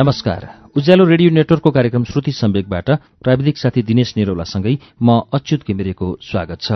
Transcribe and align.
नमस्कार। 0.00 0.44
उज्यालो 0.76 1.04
रेडियो 1.04 1.30
नेटवर्कको 1.30 1.70
कार्यक्रम 1.70 2.04
श्रुति 2.04 2.32
सम्वेकबाट 2.32 2.90
प्राविधिक 3.22 3.58
साथी 3.58 3.82
दिनेश 3.82 4.12
निरौलासँगै 4.16 4.72
म 5.02 5.16
अच्युत 5.34 5.66
घिमिरेको 5.68 6.06
स्वागत 6.22 6.60
छ। 6.60 6.68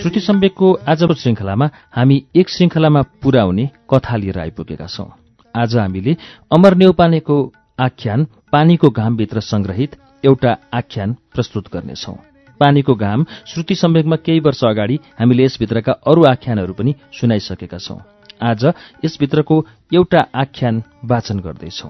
श्रुति 0.00 0.20
सम्वेकको 0.20 0.72
आजको 0.88 1.14
श्रृङ्खलामा 1.14 1.70
हामी 1.96 2.22
एक 2.36 2.50
श्रृङ्खलामा 2.50 3.02
पूरा 3.22 3.42
हुने 3.42 3.64
कथा 3.94 4.16
लिएर 4.16 4.38
आइपुगेका 4.40 4.86
छौं। 4.86 5.08
आज 5.54 5.76
हामीले 5.76 6.16
अमर 6.52 6.74
नेउपानेको 6.74 7.40
आख्यान 7.80 8.26
पानीको 8.52 8.90
घामभित्र 8.90 9.40
संग्रहित 9.40 9.96
एउटा 10.24 10.56
आख्यान 10.74 11.16
प्रस्तुत 11.34 11.72
गर्नेछौं। 11.72 12.33
पानीको 12.60 12.94
घाम 12.94 13.24
श्रुति 13.46 13.74
सम्वेकमा 13.74 14.16
केही 14.16 14.40
वर्ष 14.40 14.64
अगाडि 14.64 14.98
हामीले 15.20 15.44
यसभित्रका 15.44 15.92
अरू 15.92 16.24
आख्यानहरू 16.24 16.72
पनि 16.72 16.94
सुनाइसकेका 17.20 17.78
छौं। 17.78 17.98
आज 18.42 18.64
यसभित्रको 19.04 19.66
एउटा 19.94 20.20
आख्यान 20.34 20.82
वाचन 21.04 21.40
गर्दैछौ। 21.40 21.88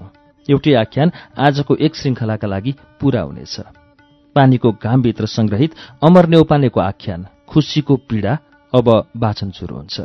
एउटै 0.51 0.75
आख्यान 0.75 1.13
आजको 1.39 1.77
एक 1.77 1.97
श्रृङ्खलाका 1.97 2.49
लागि 2.49 2.75
पूरा 3.01 3.21
हुनेछ। 3.21 3.61
पानीको 4.37 4.73
घामभित्र 4.73 5.27
संग्रहित 5.27 5.75
अमर 6.03 6.27
नेौपानेको 6.27 6.81
आख्यान 6.81 7.27
खुसीको 7.49 7.97
पीडा 7.97 8.39
अब 8.75 8.89
वाचन 9.17 9.51
शुरू 9.51 9.77
हुन्छ। 9.77 10.01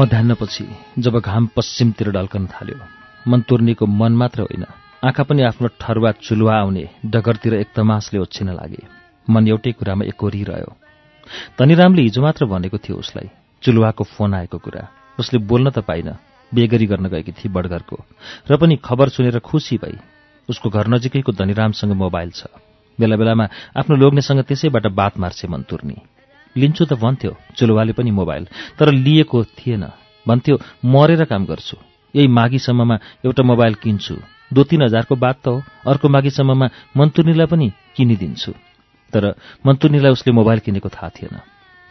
मध्याहपछि 0.00 0.64
जब 0.98 1.18
घाम 1.20 1.46
पश्चिमतिर 1.56 2.08
ढल्कन 2.10 2.46
थाल्यो 2.46 2.76
मन्तुर्नीको 3.26 3.86
मन 4.00 4.12
मात्र 4.16 4.40
होइन 4.42 4.64
आँखा 5.04 5.22
पनि 5.28 5.42
आफ्नो 5.42 5.68
ठरुवा 5.80 6.12
चुलुवा 6.24 6.54
आउने 6.56 6.84
डगरतिर 7.06 7.54
एक 7.54 7.68
तमासले 7.76 8.18
ओछिन 8.18 8.48
लागे। 8.50 8.82
मन 9.28 9.48
एउटै 9.48 9.72
कुरामा 9.72 10.04
एकोरिरह्यो। 10.04 10.72
तनिरामले 11.58 12.02
हिजो 12.02 12.22
मात्र 12.22 12.46
भनेको 12.46 12.78
थियो 12.78 12.96
उसलाई 12.96 13.28
चुलुवाको 13.62 14.04
फोन 14.04 14.34
आएको 14.34 14.58
कुरा। 14.58 14.88
उसले 15.18 15.38
बोल्न 15.44 15.70
त 15.70 15.84
पाइन 15.84 16.08
बेगरी 16.52 16.86
गर्न 16.86 17.06
गएकी 17.12 17.32
थिए 17.36 17.52
बडघरको 17.52 17.96
र 18.50 18.56
पनि 18.56 18.76
खबर 18.80 19.08
सुनेर 19.12 19.38
खुसी 19.44 19.76
भई 19.84 20.00
उसको 20.48 20.70
घर 20.70 20.88
नजिकैको 20.88 21.32
धनीरामसँग 21.32 21.92
मोबाइल 21.92 22.30
छ। 22.30 22.48
बेला 22.98 23.16
बेलामा 23.20 23.46
आफ्नो 23.76 23.96
लोग्नेसँग 23.96 24.40
त्यसैबाट 24.48 24.86
बात 24.96 25.18
मार्छे 25.20 25.48
मन्तुर्नी। 25.48 25.96
लिन्छु 26.56 26.84
त 26.84 26.92
भन्थ्यो 26.92 27.36
चुलुवाले 27.56 27.92
पनि 27.92 28.10
मोबाइल। 28.10 28.46
तर 28.78 28.92
लिएको 28.92 29.44
थिएन। 29.44 29.84
भन्थ्यो 30.28 30.60
मरेर 30.84 31.24
काम 31.24 31.46
गर्छु। 31.46 31.76
यही 32.14 32.28
माघीसम्ममा 32.28 32.98
एउटा 33.24 33.42
मोबाइल 33.42 33.74
किन्छु। 33.74 34.16
दो 34.52 34.64
तीन 34.64 34.82
हजारको 34.82 35.16
बात 35.16 35.36
त 35.44 35.48
हो। 35.48 35.62
अर्को 35.86 36.08
माघीसम्ममा 36.08 36.68
मन्तुर्नीलाई 36.96 37.46
पनि 37.46 37.72
किनिदिन्छु। 37.96 38.52
तर 39.12 39.34
मन्तुर्नीलाई 39.66 40.12
उसले 40.12 40.32
मोबाइल 40.32 40.58
किनेको 40.58 40.88
थाहा 40.88 41.08
थिएन। 41.08 41.40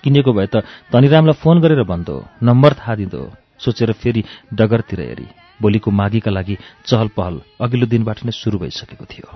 किनेको 0.03 0.33
भए 0.33 0.47
त 0.47 0.55
धनीरामलाई 0.93 1.33
फोन 1.33 1.61
गरेर 1.61 1.83
भन्दो 1.83 2.25
नम्बर 2.43 2.73
थाहा 2.73 2.95
दिँदो। 2.95 3.31
सोचेर 3.59 3.91
फेरि 3.91 4.23
डगरतिर 4.53 4.99
हेरी। 4.99 5.27
भोलिको 5.61 5.91
माघीका 5.91 6.31
लागि 6.31 6.57
चहल 6.85 7.07
पहल 7.07 7.41
अघिल्लो 7.61 7.87
दिनबाट 7.87 8.25
नै 8.25 8.31
सुरु 8.31 8.59
भइसकेको 8.59 9.05
थियो। 9.05 9.27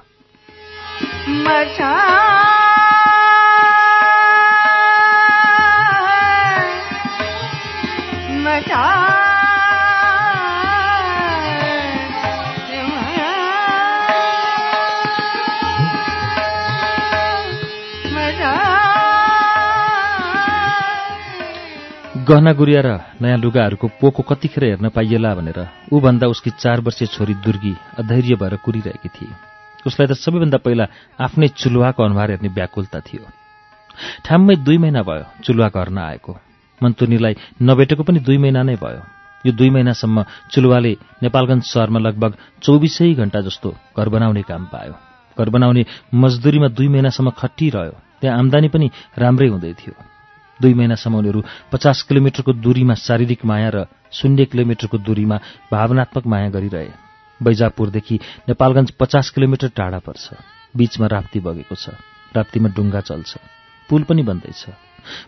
गहना 22.23 22.51
गुरिया 22.53 22.81
र 22.81 22.89
नयाँ 23.19 23.37
लुगाहरूको 23.37 23.87
पोको 23.99 24.23
कतिखेर 24.23 24.63
हेर्न 24.63 24.89
पाइएला 24.95 25.33
भनेर 25.35 25.59
ऊभन्दा 25.91 26.27
उसकी 26.27 26.49
चार 26.55 26.79
वर्षीय 26.79 27.07
छोरी 27.11 27.33
दुर्गी 27.43 27.73
अधैर्य 27.99 28.35
भएर 28.39 28.55
कुरिरहेकी 28.63 29.09
थिए। 29.09 29.33
उसलाई 29.83 30.07
त 30.07 30.13
सबैभन्दा 30.15 30.57
पहिला 30.63 30.85
आफ्नै 31.19 31.47
चुलुवाको 31.59 32.03
अनुहार 32.03 32.29
हेर्ने 32.31 32.49
व्याकुलता 32.49 32.99
थियो। 32.99 33.27
ठाममै 34.23 34.55
दुई 34.63 34.77
महिना 34.77 35.01
भयो 35.03 35.25
चुलुवा 35.43 35.67
घर 35.67 35.89
नआएको 35.89 36.33
मन्तुनीलाई 36.81 37.35
नभेटेको 37.61 38.03
पनि 38.07 38.19
दुई 38.23 38.37
महिना 38.37 38.63
नै 38.63 38.75
भयो। 38.79 39.01
यो 39.43 39.51
दुई 39.51 39.69
महिनासम्म 39.75 40.23
चुलुवाले 40.51 40.93
नेपालगञ्ज 41.23 41.63
सहरमा 41.65 41.99
लगभग 41.99 42.31
चौबिसै 42.63 43.13
घण्टा 43.19 43.39
जस्तो 43.41 43.75
घर 43.99 44.07
बनाउने 44.15 44.43
काम 44.47 44.63
पायो। 44.71 44.95
घर 45.35 45.49
बनाउने 45.49 45.83
मजदुरीमा 46.13 46.67
दुई 46.77 46.87
महिनासम्म 46.87 47.29
खटिरह्यो 47.35 47.95
त्यहाँ 48.21 48.37
आमदानी 48.39 48.67
पनि 48.71 48.87
राम्रै 49.19 49.47
हुँदै 49.51 49.73
थियो। 49.75 50.12
दुई 50.63 50.73
महिनासम्म 50.73 51.17
उनीहरू 51.17 51.41
पचास 51.71 52.01
किलोमिटरको 52.07 52.51
दूरीमा 52.63 52.95
शारीरिक 52.95 53.45
माया 53.45 53.69
र 53.75 53.85
शून्य 54.11 54.45
किलोमिटरको 54.45 54.97
दूरीमा 54.97 55.37
भावनात्मक 55.71 56.27
माया 56.27 56.49
गरिरहे। 56.49 56.89
बैजापुरदेखि 57.43 58.15
नेपालगञ्ज 58.47 58.91
पचास 58.99 59.29
किलोमिटर 59.35 59.69
टाढा 59.75 59.99
पर्छ। 59.99 60.25
बीचमा 60.77 61.07
राप्ती 61.07 61.39
बगेको 61.39 61.75
छ। 61.75 61.99
राप्तीमा 62.35 62.69
डुङ्गा 62.75 63.01
चल्छ। 63.01 63.31
पुल 63.89 64.03
पनि 64.03 64.23
बन्दैछ। 64.23 64.63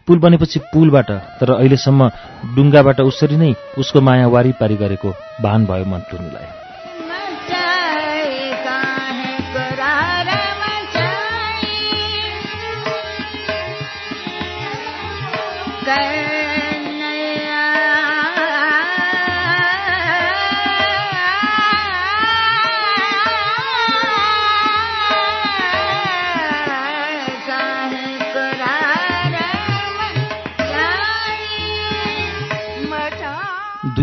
पुल 0.08 0.20
बनेपछि 0.20 0.60
पुलबाट 0.74 1.10
तर 1.40 1.52
अहिलेसम्म 1.52 2.10
डुङ्गाबाट 2.56 3.00
उसरी 3.02 3.38
नै 3.38 3.54
उसको 3.78 4.02
माया 4.02 4.28
वारिपारी 4.28 4.76
गरेको 4.76 5.10
भान 5.44 5.66
भयो 5.66 5.86
मन्तुनीलाई 5.86 6.65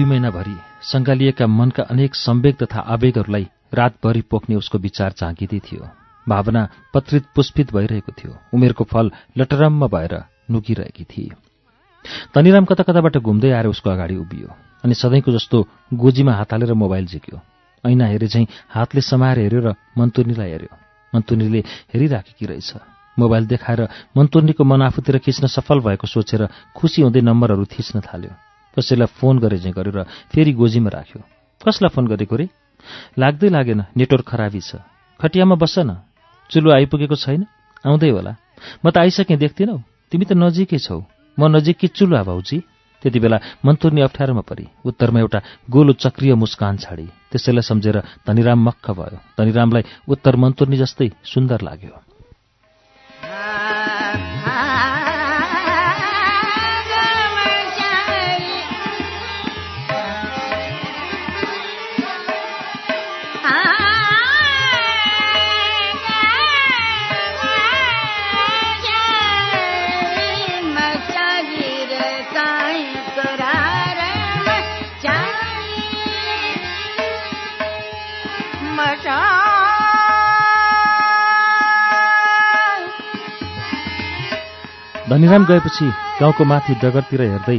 दुई 0.02 0.10
महिनाभरि 0.10 0.54
सङ्घालिएका 0.82 1.46
मनका 1.46 1.82
अनेक 1.90 2.14
सम्वेक 2.16 2.56
तथा 2.62 2.80
आवेगहरूलाई 2.92 3.46
रातभरि 3.74 4.20
पोख्ने 4.30 4.56
उसको 4.56 4.78
विचार 4.78 5.14
झाँकिँदै 5.14 5.58
थियो। 5.62 5.86
भावना 6.26 6.62
पत्रित 6.94 7.24
पुष्पित 7.36 7.72
भइरहेको 7.72 8.12
थियो। 8.12 8.32
उमेरको 8.54 8.84
फल 8.84 9.10
लटरम्म 9.38 9.86
भएर 9.86 10.14
नुकिरहेकी 10.50 11.04
थिए। 11.06 11.30
तनिराम 12.34 12.64
कता 12.64 12.82
कताबाट 12.82 13.16
घुम्दै 13.18 13.50
आएर 13.52 13.66
उसको 13.70 13.90
अगाडि 13.90 14.16
उभियो 14.16 14.48
अनि 14.84 14.94
सधैँको 14.94 15.32
जस्तो 15.38 15.66
गोजीमा 15.94 16.34
हात 16.34 16.52
हालेर 16.52 16.72
मोबाइल 16.74 17.06
झिक्यो। 17.06 17.40
ऐना 17.84 18.06
हेरे 18.06 18.26
झैँ 18.26 18.46
हातले 18.74 19.00
समाएर 19.06 19.38
हेऱ्यो 19.38 19.60
र 19.62 19.74
मन्तुर्नीलाई 19.98 20.50
हेऱ्यो। 20.50 20.76
मन्तुर्नीले 21.12 21.60
हेरिराखेकी 21.94 22.46
रहेछ। 22.46 22.70
मोबाइल 23.16 23.46
देखाएर 23.46 23.88
मन्तुर्नीको 24.18 24.64
मन 24.64 24.82
आफूतिर 24.82 25.18
खिच्न 25.22 25.46
सफल 25.46 25.80
भएको 25.86 26.06
सोचेर 26.06 26.48
खुसी 26.74 27.02
हुँदै 27.02 27.20
नम्बरहरू 27.22 27.64
थिच्न 27.70 28.00
थाल्यो। 28.02 28.34
कसैलाई 28.76 29.08
फोन 29.18 29.38
गरे 29.38 29.58
चाहिँ 29.58 29.74
गर्यो 29.76 29.92
र 29.92 30.00
फेरि 30.32 30.52
गोजीमा 30.52 30.90
राख्यो। 30.90 31.20
कसलाई 31.60 31.90
फोन 31.94 32.06
गरेको 32.08 32.36
रे 32.36 32.46
लाग्दै 33.18 33.48
लागेन 33.48 33.80
नेटवर्क 33.96 34.26
खराबी 34.28 34.60
छ। 34.60 34.82
खटियामा 35.20 35.56
बस्छ 35.56 35.78
न 35.86 35.90
चुलो 36.50 36.68
आइपुगेको 36.72 37.16
छैन? 37.16 37.46
आउँदै 37.86 38.10
होला। 38.10 38.32
म 38.84 38.86
त 38.90 38.96
आइसकेँ 38.98 39.38
देख्दिनौ। 39.38 39.76
तिमी 40.10 40.24
त 40.28 40.32
नजिकै 40.32 40.78
छौ। 40.78 41.00
म 41.38 41.48
नजिक 41.48 41.92
चुलो 41.96 42.16
भाउजी 42.22 42.58
त्यति 43.02 43.18
बेला 43.18 43.38
मन्तुर्नी 43.66 44.00
अप्ठ्यारोमा 44.06 44.42
परि। 44.46 44.66
उत्तरमा 44.86 45.18
एउटा 45.20 45.38
गोलो 45.66 45.92
चक्रिय 45.98 46.34
मुस्कान 46.34 46.76
छाडी। 46.78 47.06
त्यसैलाई 47.30 47.66
सम्झेर 47.66 47.96
धनीराम 48.26 48.58
मक्ख 48.62 48.86
भयो। 48.94 49.18
धनीरामलाई 49.38 49.82
उत्तर 50.06 50.36
मन्तुर्नी 50.36 50.76
जस्तै 50.78 51.08
सुन्दर 51.26 51.60
लाग्यो। 51.66 52.11
धनीराम 85.12 85.44
गएपछि 85.44 85.86
गाउँको 86.20 86.44
माथि 86.48 86.74
डगरतिर 86.80 87.20
हेर्दै 87.22 87.58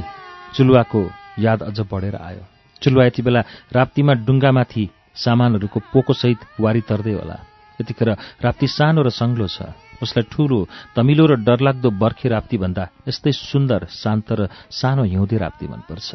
चुलुवाको 0.58 1.02
याद 1.40 1.62
अझ 1.62 1.80
बढेर 1.86 2.16
आयो। 2.18 2.42
चुलुवा 2.82 3.06
यति 3.06 3.22
बेला 3.22 3.42
राप्तीमा 3.70 4.14
डुङ्गामाथि 4.26 4.86
सामानहरूको 5.16 5.80
पोकोसहित 5.94 6.40
वारी 6.58 6.82
तर्दै 6.90 7.14
होला। 7.14 7.38
यतिखेर 7.80 8.10
राप्ती 8.42 8.68
सानो 8.68 9.02
र 9.06 9.10
सङ्लो 9.14 9.46
छ। 9.46 9.70
उसलाई 10.02 10.26
ठूलो 10.34 10.58
तमिलो 10.98 11.26
र 11.30 11.34
डरलाग्दो 11.46 11.90
बर्खे 11.94 12.28
राप्तीभन्दा 12.34 12.84
यस्तै 13.06 13.32
सुन्दर 13.32 13.86
शान्त 14.02 14.28
र 14.34 14.50
सानो 14.74 15.04
हिउँदे 15.14 15.38
राप्ती 15.38 15.70
मनपर्छ। 15.70 16.10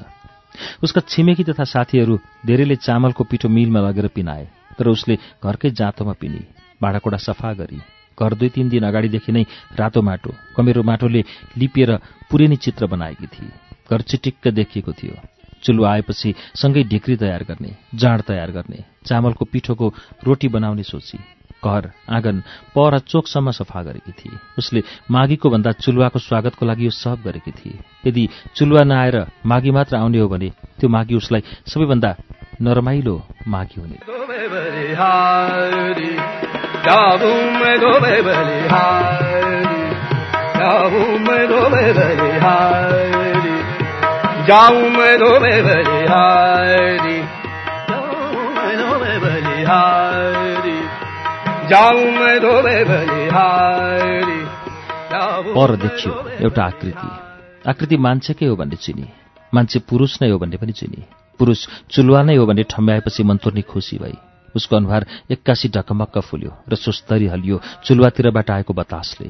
उसका 0.82 1.00
छिमेकी 1.06 1.44
तथा 1.46 1.64
साथीहरू 1.64 2.18
धेरैले 2.42 2.76
चामलको 2.82 3.22
पिठो 3.30 3.46
मिलमा 3.46 3.80
लगेर 3.86 4.10
पिनाए 4.10 4.74
तर 4.74 4.90
उसले 4.90 5.14
घरकै 5.38 5.70
जाँतोमा 5.70 6.18
पिनी 6.18 6.42
भाँडाकोडा 6.82 7.18
सफा 7.22 7.52
गरी। 7.62 7.78
घर 8.18 8.34
दुई 8.34 8.48
तिन 8.48 8.68
दिन 8.68 8.84
अगाडिदेखि 8.84 9.32
नै 9.32 9.44
रातो 9.78 10.02
माटो 10.02 10.30
कमेरो 10.56 10.82
माटोले 10.82 11.24
लिपिएर 11.58 11.90
पुरेनी 12.30 12.56
चित्र 12.56 12.86
बनाएकी 12.86 13.26
थिए। 13.26 13.50
घर 13.90 14.00
चिटिक्क 14.00 14.48
देखिएको 14.48 14.92
थियो। 14.92 15.16
चुलो 15.62 15.84
आएपछि 15.84 16.34
सँगै 16.54 16.82
ढिक्री 16.84 17.16
तयार 17.16 17.42
गर्ने 17.42 17.70
जाँड 17.94 18.22
तयार 18.22 18.50
गर्ने 18.50 18.84
चामलको 19.06 19.44
पिठोको 19.44 19.94
रोटी 20.24 20.48
बनाउने 20.48 20.82
सोची। 20.82 21.18
घर 21.64 21.90
आँगन 22.10 22.40
पर 22.74 22.98
चोकसम्म 22.98 23.50
सफा 23.50 23.82
गरेकी 23.82 24.12
थिए। 24.12 24.38
उसले 24.58 24.82
माघीको 25.10 25.50
भन्दा 25.50 25.72
चुलुवाको 25.72 26.18
स्वागतको 26.18 26.66
लागि 26.66 26.84
यो 26.86 26.90
सब 26.90 27.22
गरेकी 27.24 27.50
थिए। 27.50 27.78
यदि 28.06 28.28
चुलुवा 28.54 28.82
नआएर 28.84 29.16
माघी 29.46 29.70
मात्र 29.70 29.96
आउने 29.96 30.18
हो 30.18 30.28
भने 30.28 30.52
त्यो 30.78 30.88
माघी 30.88 31.14
उसलाई 31.14 31.42
सबैभन्दा 31.66 32.14
नरमाइलो 32.62 33.22
माघी 33.48 33.80
हुने। 33.80 33.98
पर 55.54 55.76
देखियो 55.76 56.30
एउटा 56.40 56.62
आकृति। 56.62 57.08
आकृति 57.70 57.96
मान्छेकै 57.96 58.46
हो 58.46 58.56
भन्ने 58.56 58.76
चिनी। 58.76 59.08
मान्छे 59.54 59.78
पुरुष 59.78 60.22
नै 60.22 60.30
हो 60.30 60.38
भन्ने 60.38 60.56
पनि 60.56 60.72
चिनी। 60.72 61.04
पुरुष 61.38 61.68
चुलुवा 61.90 62.22
नै 62.22 62.36
हो 62.36 62.46
भन्ने 62.46 62.62
ठम्ब्याएपछि 62.62 63.22
मन्तुर्नी 63.22 63.62
खुसी 63.62 63.98
भई। 63.98 64.14
उसको 64.56 64.76
अनुहार 64.76 65.06
एक्कासी 65.30 65.68
ढकमक्क 65.68 66.18
फुल्यो 66.18 66.52
र 66.68 66.74
सुस्तरी 66.74 67.26
हलियो 67.26 67.60
चुलुवातिरबाट 67.84 68.50
आएको 68.50 68.72
बतासले। 68.74 69.28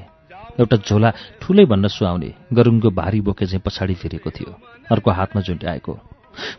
एउटा 0.60 0.76
झोला 0.76 1.10
ठूलै 1.40 1.64
भन्न 1.64 1.88
सुहाउने 1.88 2.34
गरुङ्गो 2.52 2.90
भारी 2.90 3.20
बोके 3.20 3.46
चाहिँ 3.46 3.62
पछाडि 3.66 3.94
फिरेको 3.94 4.30
थियो। 4.30 4.54
अर्को 4.90 5.10
हातमा 5.10 5.42
झुन्ड्याएको। 5.42 5.92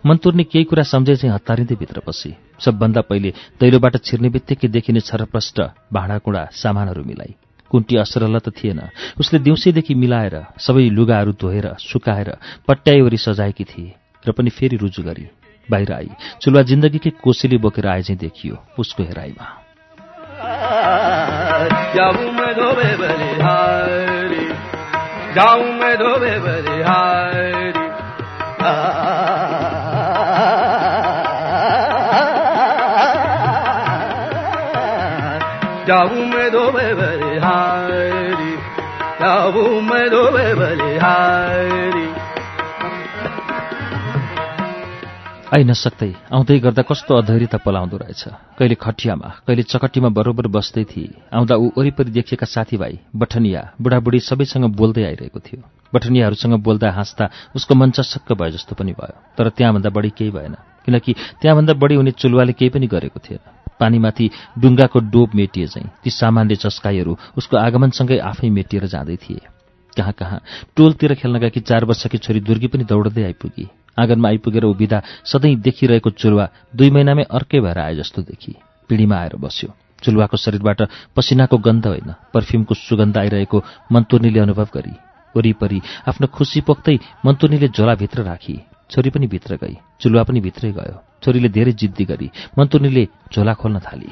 मन्तुर्ने 0.05 0.43
केही 0.43 0.63
कुरा 0.63 0.83
सम्झे 0.83 1.15
चाहिँ 1.15 1.35
हतारिँदै 1.35 1.75
भित्र 1.75 1.99
पसी 1.99 2.35
सबभन्दा 2.59 3.01
पहिले 3.01 3.33
दैलोबाट 3.59 3.97
छिर्ने 4.03 4.29
बित्तिकै 4.29 4.67
देखिने 4.67 4.99
छरप्रष्ट 4.99 5.61
भाँडाकुँडा 5.93 6.43
सामानहरू 6.51 7.03
मिलाई। 7.03 7.35
कुन्टी 7.71 7.95
असरल 7.95 8.39
त 8.39 8.49
थिएन। 8.49 8.81
उसले 9.19 9.39
दिउँसैदेखि 9.39 9.95
मिलाएर 9.95 10.35
सबै 10.59 10.89
लुगाहरू 10.89 11.31
धोएर 11.31 11.67
सुकाएर 11.79 12.29
पट्याइवरी 12.67 13.17
सजाएकी 13.17 13.63
थिए 13.63 13.93
र 14.27 14.31
पनि 14.31 14.49
फेरि 14.49 14.77
रुजु 14.77 15.03
गरी। 15.03 15.27
बाहिर 15.71 15.93
आई। 15.93 16.09
चुलुवा 16.41 16.61
जिन्दगीकै 16.61 17.11
कोसेली 17.23 17.57
बोकेर 17.57 17.87
आए 17.87 18.01
चाहिँ 18.01 18.19
देखियो 18.19 18.57
उसको 18.79 19.03
हेराइमा। 19.03 19.55
जाऊ 39.75 39.91
मैं 39.91 40.11
दो 40.11 40.31
बलिहारी 40.31 41.98
आइ 45.49 45.63
नसक्दै 45.65 46.09
आउँदै 46.29 46.57
गर्दा 46.61 46.81
कस्तो 46.85 47.15
अधैर्यता 47.17 47.57
पलाउँदो 47.65 47.97
रहेछ। 47.97 48.23
कहिले 48.53 48.75
खटियामा 48.77 49.29
कहिले 49.49 49.63
चकटीमा 49.65 50.09
बरोबर 50.13 50.45
बस्दै 50.45 50.83
थिए। 50.85 51.33
आउँदा 51.33 51.55
ऊ 51.57 51.73
वरिपरि 51.73 52.13
देखिएका 52.13 52.45
साथीभाइ 52.45 52.93
बठनिया 53.17 53.61
बुढाबुढी 53.81 54.19
सबैसँग 54.29 54.65
बोल्दै 54.77 55.03
आइरहेको 55.09 55.39
थियो। 55.41 55.61
बठनियाहरूसँग 55.93 56.53
बोल्दा 56.61 56.91
हाँस्दा 56.93 57.29
उसको 57.57 57.73
मन 57.75 57.89
चसक्क 57.97 58.29
भयो 58.37 58.53
जस्तो 58.53 58.77
पनि 58.77 58.93
भयो। 58.93 59.17
तर 59.37 59.49
त्यहाँभन्दा 59.49 59.89
बढी 59.89 60.09
केही 60.13 60.31
भएन 60.37 60.53
किनकि 60.85 61.13
त्यहाँभन्दा 61.41 61.73
बढी 61.81 61.95
उनी 61.97 62.11
चुलुवाले 62.13 62.53
केही 62.53 62.69
पनि 62.69 62.87
गरेको 62.87 63.19
थिएन। 63.19 63.41
पानीमाथि 63.81 64.29
डुङ्गाको 64.61 64.99
डोब 65.09 65.29
मेटिए 65.33 65.67
चाहिँ 65.67 65.89
ती 66.03 66.09
सामान्य 66.13 66.55
चस्काईहरू 66.61 67.17
उसको 67.37 67.57
आगमनसँगै 67.57 68.17
आफै 68.21 68.49
मेटिएर 68.53 68.85
जाँदै 68.85 69.17
थिए। 69.17 69.41
कहाँ 69.97 70.13
कहाँ 70.13 70.39
टोलतिर 70.77 71.13
खेल्न 71.17 71.39
गएकी 71.41 71.59
चार 71.65 71.85
वर्षकी 71.89 72.17
छोरी 72.21 72.39
दुर्गी 72.39 72.67
पनि 72.69 72.83
दौडदै 72.85 73.23
आइपुगी। 73.23 73.65
आँगनमा 73.99 74.27
आइपुगेर 74.27 74.63
उभिँदा 74.63 75.01
सधैँ 75.25 75.55
देखिरहेको 75.55 76.09
चुलुवा 76.09 76.49
दुई 76.75 76.89
महिनामै 76.89 77.23
अर्कै 77.23 77.59
भएर 77.59 77.79
आए 77.79 77.95
जस्तो 77.95 78.21
देखि। 78.21 78.55
पिँढीमा 78.89 79.15
आएर 79.15 79.35
बस्यो। 79.35 79.69
चुलुवाको 80.03 80.37
शरीरबाट 80.37 80.81
पसिनाको 81.15 81.57
गन्ध 81.57 81.87
होइन 81.87 82.13
पर्फ्युमको 82.33 82.75
सुगन्ध 82.75 83.17
आइरहेको 83.17 83.63
मन्तुर्नीले 83.91 84.39
अनुभव 84.39 84.67
गरी। 84.73 84.95
वरिपरि 85.35 85.81
आफ्नो 86.07 86.27
खुसी 86.27 86.61
पोख्दै 86.61 86.99
मन्तुर्नीले 87.25 87.67
झोलाभित्र 87.67 88.23
राखी। 88.23 88.59
छोरी 88.91 89.09
पनि 89.09 89.27
भित्र 89.27 89.55
गई 89.55 89.77
चुलुवा 90.01 90.23
पनि 90.23 90.39
भित्रै 90.41 90.71
गयो। 90.71 90.95
छोरीले 91.23 91.49
धेरै 91.49 91.71
जिद्दी 91.71 92.05
गरी 92.05 92.31
मन्तुर्नीले 92.59 93.07
झोला 93.35 93.53
खोल्न 93.53 93.79
थाली। 93.79 94.09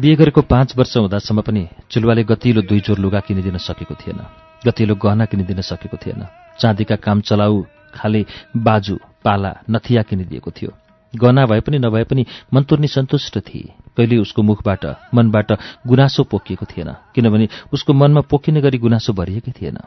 बिहे 0.00 0.16
गरेको 0.16 0.42
पाँच 0.42 0.76
वर्ष 0.76 0.96
हुँदासम्म 0.96 1.40
पनि 1.40 1.68
चुलुवाले 1.90 2.24
गतिलो 2.24 2.62
दुई 2.62 2.80
जोर 2.80 2.98
लुगा 2.98 3.20
किनिदिन 3.20 3.56
सकेको 3.56 3.94
थिएन। 3.94 4.20
गतिलो 4.66 4.94
गहना 4.94 5.24
किनिदिन 5.24 5.60
सकेको 5.60 5.96
थिएन। 5.96 6.26
चाँदीका 6.58 6.96
काम 6.96 7.20
चलाउ 7.20 7.62
खाले 7.94 8.26
बाजु 8.56 8.98
पाला 9.24 9.54
नथिया 9.70 10.02
किनिदिएको 10.02 10.50
थियो। 10.50 10.72
गहना 11.16 11.46
भए 11.46 11.60
पनि 11.60 11.78
नभए 11.78 12.04
पनि 12.04 12.26
मन्तुर्नी 12.54 12.88
सन्तुष्ट 12.88 13.38
थिए। 13.38 13.72
कहिले 13.96 14.16
उसको 14.16 14.42
मुखबाट 14.42 14.86
मनबाट 15.14 15.52
गुनासो 15.86 16.24
पोखिएको 16.24 16.66
थिएन। 16.66 16.92
किनभने 17.14 17.48
उसको 17.72 17.92
मनमा 17.92 18.20
पोखिने 18.20 18.60
गरी 18.60 18.78
गुनासो 18.78 19.12
भरिएकै 19.12 19.52
थिएन। 19.52 19.78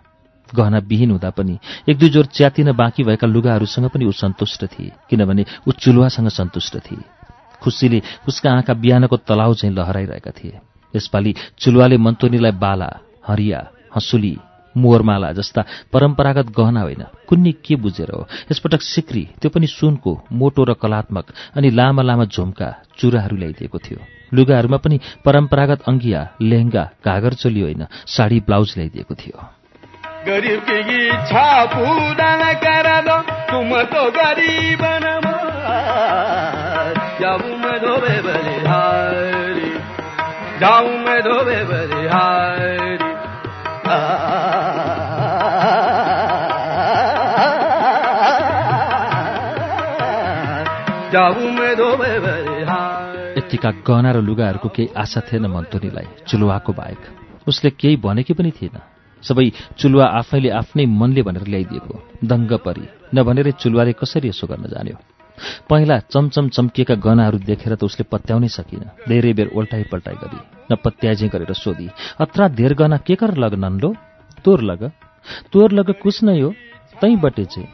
गहना 0.56 0.78
विहीन 0.80 1.12
हुँदा 1.12 1.30
पनि 1.30 1.58
एक 1.90 1.98
दुई 1.98 2.10
जोर 2.10 2.26
च्यातिन 2.26 2.72
बाँकी 2.72 3.04
भएका 3.04 3.28
लुगाहरूसँग 3.28 3.90
पनि 3.90 4.06
ऊ 4.06 4.12
सन्तुष्ट 4.12 4.66
थिए 4.66 4.92
किनभने 5.10 5.46
ऊ 5.68 5.72
चुलुवासँग 5.72 6.30
सन्तुष्ट 6.30 6.78
थिए। 6.78 7.04
खुसीले 7.62 8.02
उसका 8.28 8.52
आँखा 8.52 8.74
बिहानको 8.74 9.18
तलाउ 9.18 9.54
चाहिँ 9.54 9.76
लहराइरहेका 9.76 10.32
थिए। 10.32 10.60
यसपालि 10.94 11.34
चुलुवाले 11.60 11.98
मन्तोनीलाई 11.98 12.52
बाला 12.52 12.90
हरिया 13.28 13.60
हँसुली 13.96 14.38
मोहरमाला 14.76 15.32
जस्ता 15.32 15.64
परम्परागत 15.94 16.50
गहना 16.58 16.82
होइन 16.82 17.04
कुन्नी 17.28 17.52
के 17.66 17.76
बुझेर 17.76 18.12
हो? 18.12 18.28
यसपटक 18.52 18.82
सिक्री 18.82 19.24
त्यो 19.42 19.50
पनि 19.52 19.68
सुनको 19.68 20.12
मोटो 20.32 20.64
र 20.64 20.74
कलात्मक 20.74 21.26
अनि 21.58 21.70
लामा 21.70 22.02
लामा 22.02 22.26
झुम्का 22.26 22.70
चुराहरू 22.98 23.36
ल्याइदिएको 23.36 23.78
थियो। 23.78 24.00
लुगाहरूमा 24.34 24.78
पनि 24.78 25.00
परम्परागत 25.26 25.82
अङ्गिया 25.90 26.22
लेहङ्गा 26.42 26.84
घागर 27.06 27.34
चोली 27.34 27.62
होइन 27.62 27.86
साडी 28.08 28.40
ब्लाउज 28.40 28.74
ल्याइदिएको 28.78 29.16
थियो। 29.16 29.38
गरीब 30.30 30.60
की 30.60 31.08
इच्छा 31.08 31.66
पूरा 31.66 32.30
न 32.36 32.54
करा 32.54 32.98
दो 33.02 33.18
तुम 33.52 33.70
तो 33.84 34.02
गरीब 34.12 34.84
जाऊं 37.22 37.56
मैं 37.58 37.78
धोबे 37.80 38.22
बलिहारी 38.22 39.72
जाऊं 40.60 40.94
मैं 41.00 41.20
धोबे 41.22 41.64
बलिहारी 41.64 42.98
जाऊं 51.12 51.52
मैं 51.52 51.76
धोबे 51.76 52.20
बलिहारी 52.20 53.40
यत्तिका 53.40 53.72
गहना 53.72 54.12
र 54.12 54.18
लुगाहरूको 54.22 54.70
केही 54.70 54.90
आशा 54.98 55.22
थिएन 55.22 55.46
मन्तुनीलाई 55.46 56.08
चुलुवाको 56.28 56.74
बाहेक। 56.74 57.02
उसले 57.48 57.70
केही 57.70 57.96
भनेकी 57.98 58.34
पनि 58.34 58.52
थिएन। 58.52 58.80
सबै 59.24 59.46
चुलुवा 59.80 60.06
आफैले 60.20 60.50
आफ्नै 60.62 60.86
मनले 61.00 61.22
भनेर 61.28 61.46
ल्याइदिएको। 61.52 61.94
दङ्ग 62.24 62.52
परी 62.66 62.86
नभनेरै 63.16 63.52
चुलुवाले 63.62 63.94
कसरी 64.02 64.28
यसो 64.30 64.46
गर्न 64.48 64.66
जान्यो? 64.74 64.98
पहिला 65.70 65.96
चमचम 66.12 66.46
चम्किएका 66.56 66.96
गहनाहरू 67.06 67.38
देखेर 67.50 67.74
त 67.76 67.84
उसले 67.84 68.04
पत्याउनै 68.12 68.50
सकिन। 68.52 68.84
धेरै 69.08 69.32
बेर 69.34 69.48
ओल्टाइ 69.56 69.84
पल्टाइ 69.92 70.16
गरी 70.24 70.40
नपत्याजे 70.72 71.28
गरेर 71.34 71.54
सोधी 71.56 71.88
अत्रा 72.20 72.48
धेर 72.60 72.74
गहना 72.80 72.98
के 73.08 73.16
कर 73.16 73.32
लग 73.38 73.54
नन्लो? 73.56 73.90
तोर 74.44 74.60
लग। 74.62 74.82
तोर 75.52 75.72
लग 75.72 75.88
कुछ 76.04 76.24
नै 76.24 76.40
हो? 76.42 76.50
तै 77.02 77.16
बटे 77.16 77.46
चाहिँ 77.46 77.70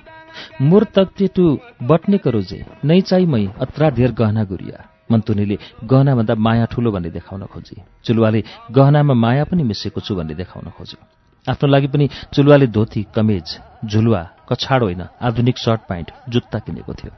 मोर 0.61 0.83
तक्ते 0.95 1.27
टु 1.35 1.43
बट्ने 1.81 2.17
करो 2.17 2.41
जे। 2.41 2.59
नै 2.85 3.01
चाहिँ 3.01 3.25
मै 3.25 3.45
अत्रा 3.61 3.89
धेर 3.89 4.11
गहना 4.11 4.43
गुरिया 4.43 4.77
मन्तुनीले 5.11 5.57
गहनाभन्दा 5.85 6.35
माया 6.35 6.65
ठुलो 6.65 6.91
भन्ने 6.91 7.09
देखाउन 7.17 7.45
खोजी। 7.53 7.75
चुलुवाले 8.05 8.43
गहनामा 8.71 9.13
माया 9.13 9.43
पनि 9.49 9.63
मिसेको 9.63 10.01
छु 10.01 10.15
भन्ने 10.15 10.33
देखाउन 10.35 10.69
खोज्यो। 10.77 11.14
आफ्नो 11.49 11.69
लागि 11.69 11.87
पनि 11.87 12.09
चुलुवाले 12.33 12.67
धोती 12.67 13.07
कमेज 13.15 13.59
झुलुवा 13.85 14.21
कछाड 14.51 14.83
होइन 14.83 15.03
आधुनिक 15.21 15.57
सर्ट 15.57 15.81
प्यान्ट 15.81 16.11
जुत्ता 16.29 16.59
किनेको 16.59 16.93
थियो। 16.93 17.11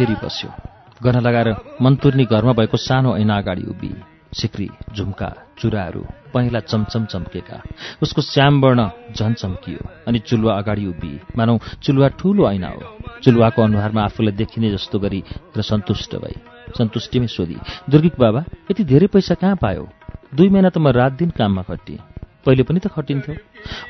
फेरि 0.00 0.14
बस्यो। 0.16 0.50
गर्न 1.04 1.20
लगाएर 1.20 1.48
मन्तुर्नी 1.82 2.24
घरमा 2.24 2.52
भएको 2.56 2.76
सानो 2.78 3.16
ऐना 3.20 3.36
अगाडि 3.36 3.62
उभि 3.68 3.90
सिक्री 4.32 4.68
झुम्का 4.96 5.28
चुराहरू 5.60 6.00
पहिला 6.32 6.60
चमचम 6.60 7.04
चम्केका। 7.04 7.60
उसको 8.02 8.22
श्यामवर्ण 8.22 8.80
झन 9.12 9.32
चम्कियो 9.34 9.80
अनि 10.08 10.18
चुलुवा 10.24 10.56
अगाडि 10.56 10.86
उभि 10.86 11.12
मानौ 11.36 11.58
चुलुवा 11.84 12.08
ठूलो 12.16 12.48
ऐना 12.50 12.68
हो। 12.68 12.80
चुलुवाको 13.24 13.62
अनुहारमा 13.62 14.02
आफूलाई 14.02 14.32
देखिने 14.40 14.70
जस्तो 14.72 14.98
गरी 14.98 15.22
र 15.56 15.62
सन्तुष्ट 15.62 16.16
भई। 16.16 16.36
सन्तुष्टिमै 16.78 17.26
सोधी 17.26 17.56
दुर्गिक 17.90 18.16
बाबा 18.16 18.44
यति 18.70 18.84
धेरै 18.84 19.06
पैसा 19.12 19.34
कहाँ 19.36 19.56
पायो? 19.60 19.84
दुई 20.34 20.48
महिना 20.48 20.68
त 20.72 20.78
म 20.78 20.88
रात 20.96 21.12
दिन 21.12 21.30
काममा 21.36 21.62
खटिएँ 21.68 22.00
पहिले 22.46 22.62
पनि 22.64 22.80
त 22.80 22.88
खटिन्थ्यो 22.88 23.36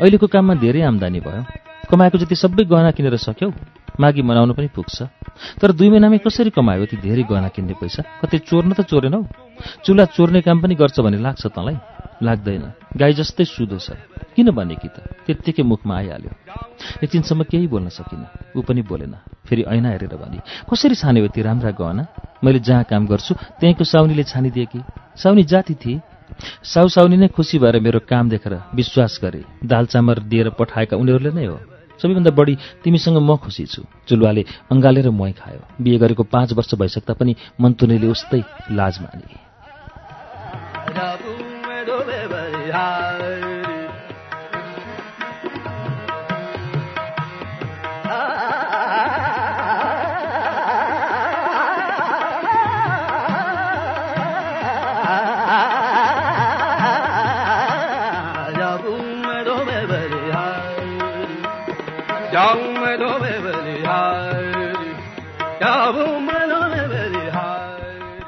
अहिलेको 0.02 0.26
काममा 0.26 0.54
धेरै 0.58 0.82
आम्दानी 0.82 1.20
भयो। 1.22 1.42
कमाएको 1.86 2.18
जति 2.18 2.34
सबै 2.34 2.64
गहना 2.66 2.90
किनेर 2.98 3.16
सक्यौ 3.16 3.50
मागी 4.00 4.22
मनाउनु 4.22 4.54
पनि 4.58 4.68
पुग्छ। 4.74 5.19
तर 5.60 5.72
दुई 5.72 5.88
महिनामै 5.90 6.18
कसरी 6.18 6.50
कमायो? 6.50 6.86
ती 6.86 6.96
धेरै 6.96 7.22
गहना 7.22 7.48
किन्ने 7.48 7.74
पैसा? 7.80 8.02
कतै 8.22 8.38
चोर्न 8.48 8.72
त 8.72 8.80
चोरेनौ 8.86 9.20
चुला 9.84 10.04
चोर्ने 10.04 10.40
काम 10.40 10.60
पनि 10.62 10.74
गर्छ 10.74 11.00
भन्ने 11.00 11.18
लाग्छ 11.18 11.46
तँलाई? 11.46 11.76
लाग्दैन। 12.22 12.64
गाई 12.96 13.12
जस्तै 13.12 13.44
सुधो 13.44 13.78
छ। 13.80 13.96
किन 14.36 14.50
भने 14.52 14.76
कि 14.76 14.88
त? 14.88 15.00
त्यत्तिकै 15.26 15.62
मुखमा 15.64 15.94
आइहाल्यो। 15.96 16.32
एकछिनसम्म 17.04 17.42
केही 17.48 17.66
बोल्न 17.66 17.88
सकिनँ। 17.88 18.56
ऊ 18.56 18.60
पनि 18.60 18.82
बोलेन। 18.84 19.14
फेरि 19.48 19.62
ऐना 19.64 19.88
हेरेर 19.88 20.16
भने 20.20 20.38
कसरी 20.68 20.94
छान्यो 20.94 21.24
यति 21.24 21.40
राम्रा 21.42 21.70
गहना? 21.72 22.04
मैले 22.44 22.58
जहाँ 22.60 22.84
काम 22.84 23.06
गर्छु 23.08 23.34
त्यहीँको 23.60 23.84
साउनीले 23.84 24.24
छानिदिए 24.28 24.66
कि? 24.72 24.80
साउनी 25.16 25.42
जाति 25.44 25.74
थिए। 25.74 26.00
साउ 26.64 26.88
साउनी 26.88 27.16
नै 27.16 27.28
खुसी 27.28 27.58
भएर 27.58 27.80
मेरो 27.80 28.00
काम 28.04 28.28
देखेर 28.28 28.54
विश्वास 28.74 29.18
गरे। 29.24 29.44
दाल 29.64 29.86
चामर 29.86 30.18
दिएर 30.28 30.48
पठाएका 30.56 30.96
उनीहरूले 30.96 31.32
नै 31.32 31.46
हो। 31.46 31.79
सबैभन्दा 32.02 32.30
बढी 32.30 32.54
तिमीसँग 32.84 33.16
म 33.16 33.36
खुसी 33.36 33.66
छु। 33.66 33.82
चुलुवाले 34.08 34.44
अङ्गालेर 34.72 35.10
मोही 35.10 35.32
खायो। 35.32 35.60
बिहे 35.84 35.98
गरेको 35.98 36.22
पाँच 36.22 36.52
वर्ष 36.52 36.74
भइसक्दा 36.74 37.14
पनि 37.14 37.36
मन्तुनीले 37.60 38.06
उस्तै 38.06 38.44
लाज 38.72 38.98
माने। 39.02 39.50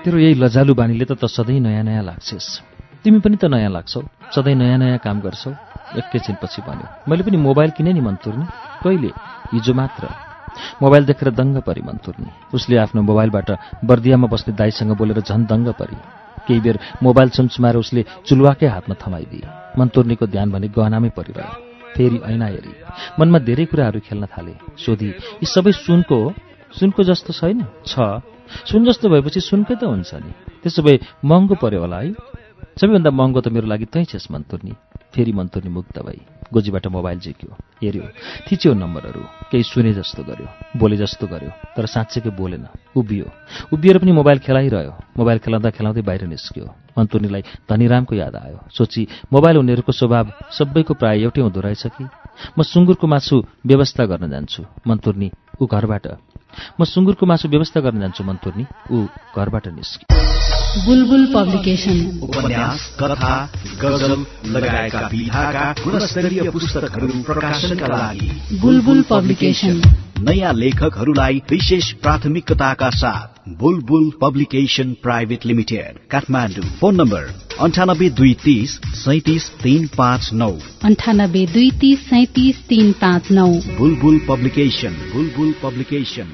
तेरो 0.03 0.19
यही 0.19 0.35
लजालु 0.35 0.75
बानीले 0.75 1.05
त 1.07 1.15
त 1.15 1.31
सधैँ 1.31 1.63
नयाँ 1.63 1.83
नयाँ 1.87 2.03
लाग्छेस्। 2.03 2.49
तिमी 3.07 3.19
पनि 3.23 3.37
त 3.39 3.47
नयाँ 3.47 3.71
लाग्छौ। 3.71 4.01
सधैँ 4.35 4.55
नयाँ 4.59 4.79
नयाँ 4.79 4.99
काम 4.99 5.21
गर्छौ। 5.23 5.51
एकैछिनपछि 5.95 6.61
भन्यो 6.67 6.87
मैले 7.07 7.23
पनि 7.23 7.37
मोबाइल 7.39 7.71
किने 7.71 7.93
नि 7.93 8.01
मन्तुर्नी 8.03 8.47
कहिले? 8.83 9.11
हिजो 9.53 9.73
मात्र। 9.75 10.11
मोबाइल 10.83 11.07
देखेर 11.07 11.31
दङ्ग 11.39 11.63
परी 11.63 11.83
मन्तुर्नी 11.87 12.31
उसले 12.51 12.77
आफ्नो 12.83 13.03
मोबाइलबाट 13.03 13.51
बर्दियामा 13.85 14.27
बस्ने 14.27 14.55
दाईसँग 14.59 14.91
बोलेर 14.99 15.21
झन् 15.23 15.47
दङ्ग 15.47 15.69
परी। 15.79 15.97
केही 16.47 16.61
बेर 16.61 16.79
मोबाइल 17.03 17.29
चम्चुमाएर 17.31 17.77
उसले 17.77 18.03
चुलुवाकै 18.27 18.67
हातमा 18.67 18.95
थमाइदिए। 18.99 19.47
मन्तुर्नीको 19.79 20.27
ध्यान 20.27 20.51
भने 20.51 20.69
गहनामै 20.75 21.11
परिरह्यो। 21.15 21.55
फेरि 21.95 22.19
ऐना 22.27 22.47
हेरी। 22.47 22.73
मनमा 23.21 23.39
धेरै 23.47 23.65
कुराहरू 23.71 24.01
खेल्न 24.03 24.27
थाले। 24.35 24.55
सोधी 24.83 25.09
यी 25.39 25.47
सबै 25.47 25.73
सुनको 25.79 26.17
हो? 26.23 26.29
सुनको 26.75 27.01
जस्तो 27.05 27.33
छैन? 27.39 27.59
छ। 27.87 27.95
सुन 28.71 28.85
जस्तो 28.85 29.09
भएपछि 29.09 29.41
सुनकै 29.41 29.75
त 29.75 29.85
हुन्छ 29.85 30.15
नि। 30.15 30.33
त्यसो 30.63 30.83
भए 30.83 31.01
महँगो 31.25 31.55
पर्यो 31.55 31.81
होला 31.81 31.99
है। 32.01 32.13
सबैभन्दा 32.81 33.11
महँगो 33.11 33.41
त 33.41 33.49
मेरो 33.49 33.67
लागि 33.67 33.85
तै 33.85 34.05
छेस् 34.05 34.33
मन्तुर्नी 34.33 34.73
फेरि 35.15 35.33
मन्तुर्नी 35.33 35.71
मुक्त 35.71 35.99
भई। 35.99 36.21
गोजीबाट 36.53 36.87
मोबाइल 36.87 37.19
झिक्यो। 37.19 37.51
हेऱ्यो। 37.83 38.05
थिच्यो 38.49 38.75
नम्बरहरू। 38.75 39.23
केही 39.51 39.63
सुने 39.63 39.93
जस्तो 39.93 40.23
गर्यो। 40.25 40.49
बोले 40.77 40.97
जस्तो 40.97 41.27
गर्यो। 41.27 41.51
तर 41.77 41.87
साँच्चैकै 41.87 42.31
बोलेन। 42.31 42.67
उभियो। 42.97 43.27
उभिएर 43.73 43.99
पनि 43.99 44.13
मोबाइल 44.13 44.39
खेलाइरह्यो। 44.39 44.93
मोबाइल 45.19 45.39
खेलाउँदा 45.39 45.71
खेलाउँदै 45.71 46.03
बाहिर 46.03 46.23
निस्क्यो। 46.33 46.67
मन्तुर्नीलाई 46.99 47.43
धनीरामको 47.69 48.15
याद 48.15 48.37
आयो। 48.37 48.59
सोची 48.73 49.09
मोबाइल 49.33 49.57
उनीहरूको 49.59 49.93
स्वभाव 49.93 50.33
सबैको 50.53 50.95
प्राय 50.95 51.23
एउटै 51.23 51.41
हुँदो 51.41 51.61
रहेछ 51.61 51.87
कि? 51.87 52.05
म 52.59 52.63
सुँगुरको 52.63 53.07
मासु 53.07 53.37
व्यवस्था 53.67 54.05
गर्न 54.07 54.31
जान्छु। 54.31 54.63
मन्तुर्नी 54.87 55.29
ऊ 55.61 55.67
घरबाट 55.67 56.07
म 56.81 56.85
सुँगुरको 56.85 57.27
मासु 57.27 57.49
व्यवस्था 57.49 57.81
गर्न 57.81 58.01
जान्छु 58.01 58.25
मन्तुर्नी 58.25 58.67
ऊ 58.91 59.07
घरबाट 59.37 59.69
निस्कि 59.69 60.05
बुलबुल 60.87 61.27
पब्लिकेशन 61.35 61.99
उपन्यास 62.23 62.81
कथा 63.01 63.35
गजल 63.83 64.13
लगायतका 64.47 65.07
विधाका 65.13 65.65
गुणस्तरीय 65.85 66.51
पुस्तकहरू 66.51 67.23
प्रकाशनका 67.23 67.87
लागि। 67.87 68.29
बुलबुल 68.61 69.03
पब्लिकेशन 69.11 69.81
नयाँ 70.23 70.53
लेखकहरूलाई 70.55 71.43
विशेष 71.51 71.93
प्राथमिकताका 71.93 72.91
साथ 72.91 73.49
Bulbul 73.49 74.13
publication 74.21 74.93
private 75.03 75.47
limited 75.47 75.99
Kathmandu. 76.11 76.65
Phone 76.81 76.95
number 76.95 77.25
अन्ठानब्बे 77.61 78.11
दुई 78.11 78.35
तिस 78.35 78.71
सैतिस 78.95 79.49
तिन 79.51 79.89
पाँच 79.99 80.31
नौ। 80.33 80.53
अन्ठानब्बे 80.85 81.47
दुई 81.47 81.71
तिस 81.71 82.01
सैतिस 82.01 82.57
तिन 82.69 82.93
पाँच 82.93 83.31
नौ। 83.31 83.49
Bulbul 83.79 84.21
publication 84.29 84.93
Bulbul 85.15 85.55
publication. 85.63 86.29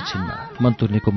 एकैछिनमा 0.00 0.64
मन्तुर्नीको 0.64 1.10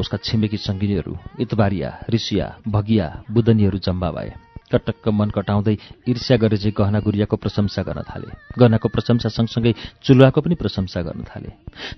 उसका 0.00 0.16
छिमेकी 0.16 0.56
सङ्गिनीहरू 0.56 1.12
इतबारिया 1.44 1.88
ऋषिया 2.08 2.46
भगिया 2.66 3.06
बुदनीहरू 3.28 3.78
जम्मा 3.84 4.10
भए। 4.16 4.32
कटक्क 4.72 5.08
मन 5.12 5.28
कटाउँदै 5.36 5.76
ईर्ष्या 6.08 6.36
गरे 6.40 6.56
चाहिँ 6.56 6.72
गहना 6.72 7.00
गुरियाको 7.04 7.36
प्रशंसा 7.36 7.82
गर्न 7.84 8.00
थाले। 8.00 8.32
गहनाको 8.56 8.88
प्रशंसा 8.88 9.28
सँगसँगै 9.28 9.72
चुलुवाको 10.00 10.40
पनि 10.40 10.54
प्रशंसा 10.56 11.00
गर्न 11.04 11.20
थाले। 11.28 11.50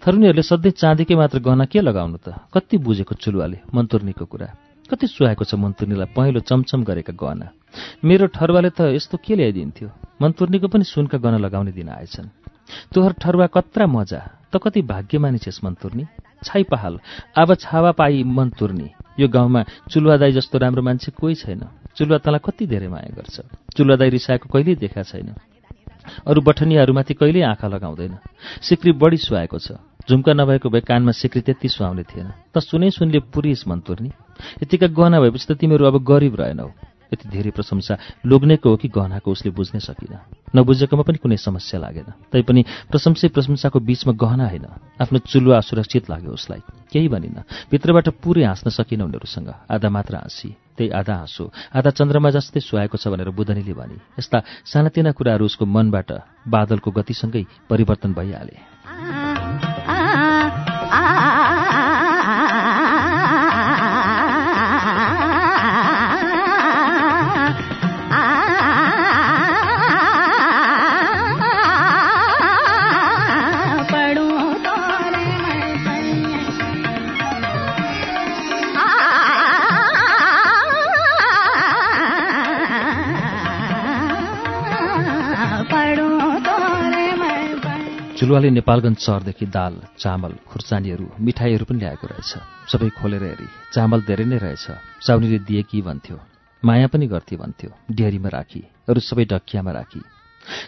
थरुनीहरूले 0.02 0.42
सधैँ 0.42 0.74
चाँदीकै 0.82 1.14
मात्र 1.14 1.38
गहना 1.38 1.64
के 1.70 1.78
लगाउनु 1.78 2.18
त? 2.18 2.34
कति 2.50 2.76
बुझेको 2.82 3.14
चुलुवाले 3.22 3.58
मन्तुर्नीको 3.70 4.24
कुरा। 4.26 4.48
कति 4.90 5.06
सुहाएको 5.06 5.44
छ 5.46 5.54
मन्तुर्नीलाई 5.54 6.10
पहेँलो 6.10 6.40
चमचम 6.42 6.82
गरेका 6.82 7.14
गहना। 7.14 7.46
मेरो 8.02 8.26
ठरुवाले 8.34 8.70
त 8.74 8.90
यस्तो 8.98 9.22
के 9.22 9.38
ल्याइदिन्थ्यो? 9.38 9.88
मन्तुर्नीको 10.18 10.66
पनि 10.66 10.84
सुनका 10.90 11.22
गहना 11.22 11.38
लगाउने 11.38 11.70
दिन 11.70 11.88
आएछन्। 11.92 12.34
तोहर 12.90 13.12
ठरुवा 13.20 13.46
कत्रा 13.46 13.86
मजा 13.86 14.20
त 14.48 14.56
कति 14.56 14.80
भाग्यमानी 14.82 15.38
छेस् 15.38 15.64
मन्तुर्नी 15.64 16.04
छाइ 16.44 16.62
पहाल 16.62 16.98
अब 17.36 17.54
छावा 17.54 17.92
पाई 17.92 18.22
मन्तुर्नी 18.22 18.88
यो 19.20 19.28
गाउँमा 19.28 19.64
चुलुवा 19.90 20.16
दाई 20.16 20.32
जस्तो 20.32 20.58
राम्रो 20.58 20.82
मान्छे 20.82 21.12
कोही 21.12 21.34
छैन। 21.34 21.62
चुलुवा 21.96 22.18
तँलाई 22.18 22.40
कति 22.44 22.66
धेरै 22.66 22.88
माया 22.88 23.14
गर्छ? 23.16 23.40
चुलुवा 23.76 23.96
दाई 23.96 24.10
रिसाएको 24.10 24.48
कहिल्यै 24.48 24.76
देखा 24.76 25.02
छैन। 25.02 25.34
अरू 26.26 26.40
बठनियाहरूमाथि 26.40 27.14
कहिल्यै 27.14 27.44
आँखा 27.44 27.68
लगाउँदैन। 27.68 28.18
सिक्री 28.62 28.92
बढी 28.92 29.16
सुहाएको 29.16 29.58
छ। 29.58 29.78
झुम्का 30.08 30.32
नभएको 30.32 30.68
भए 30.70 30.80
कानमा 30.80 31.12
सिक्री 31.12 31.40
त्यति 31.46 31.68
सुहाउने 31.68 32.02
थिएन। 32.02 32.28
त 32.54 32.58
सुनै 32.58 32.90
सुनले 32.90 33.20
पुरिस 33.30 33.68
मन्तुर्नी 33.68 34.10
यतिका 34.62 34.86
गहना 34.90 35.20
भएपछि 35.20 35.46
त 35.46 35.58
तिमीहरू 35.58 35.84
अब 35.86 35.96
गरिब 36.02 36.34
रहेनौ। 36.40 36.68
यति 37.12 37.28
धेरै 37.28 37.50
प्रशंसा 37.50 37.98
लोग्नेको 38.26 38.68
हो 38.70 38.76
कि 38.76 38.88
गहनाको 38.88 39.30
उसले 39.30 39.50
बुझ्नै 39.52 39.80
सकिन। 39.80 40.12
नबुझेकोमा 40.56 41.02
पनि 41.02 41.18
कुनै 41.18 41.36
समस्या 41.36 41.80
लागेन। 41.80 42.08
तैपनि 42.32 42.64
प्रशंसै 42.90 43.28
प्रशंसाको 43.28 43.78
बीचमा 43.80 44.12
गहना 44.12 44.46
होइन। 44.48 44.66
आफ्नो 45.00 45.18
चुलुवा 45.18 45.56
असुरक्षित 45.58 46.10
लाग्यो 46.10 46.32
उसलाई। 46.32 46.60
केही 46.92 47.08
भनिन। 47.08 47.44
भित्रबाट 47.70 48.08
पुरै 48.08 48.44
हाँस्न 48.44 48.70
सकिन 48.70 49.02
उनीहरूसँग। 49.02 49.48
आधा 49.70 49.88
मात्र 49.88 50.14
हाँसी। 50.16 50.56
त्यही 50.76 50.90
आधा 50.90 51.14
हाँसो। 51.14 51.44
आधा 51.76 51.90
चन्द्रमा 51.90 52.30
जस्तै 52.30 52.60
सुहाएको 52.60 52.96
छ 52.96 53.08
भनेर 53.08 53.30
बुधनीले 53.30 53.74
भने 53.76 53.96
यस्ता 54.18 54.42
सानातिना 54.64 55.12
कुराहरू 55.12 55.44
उसको 55.44 55.64
मनबाट 55.66 56.10
बादलको 56.48 56.90
गतिसँगै 56.90 57.44
परिवर्तन 57.68 58.12
भइहाले। 58.12 59.21
चुलुवाले 88.22 88.50
नेपालगञ्ज 88.54 88.98
सहरदेखि 89.02 89.46
दाल 89.50 89.74
चामल 89.98 90.32
खुर्सानीहरू 90.46 91.06
मिठाईहरू 91.26 91.64
पनि 91.66 91.78
ल्याएको 91.82 92.06
रहेछ। 92.06 92.32
सबै 92.70 92.88
खोलेर 92.94 93.22
हेरी 93.26 93.46
चामल 93.74 94.00
धेरै 94.06 94.26
नै 94.30 94.38
रहेछ। 94.38 94.66
साउनीले 95.02 95.38
दिए 95.42 95.62
कि 95.66 95.82
भन्थ्यो 95.82 96.18
माया 96.62 96.86
पनि 96.86 97.06
गर्थे 97.10 97.34
भन्थ्यो 97.42 97.70
डेरीमा 97.90 98.30
राखी 98.30 98.62
अरू 98.86 99.00
सबै 99.02 99.24
डकियामा 99.26 99.72
राखी। 99.74 100.02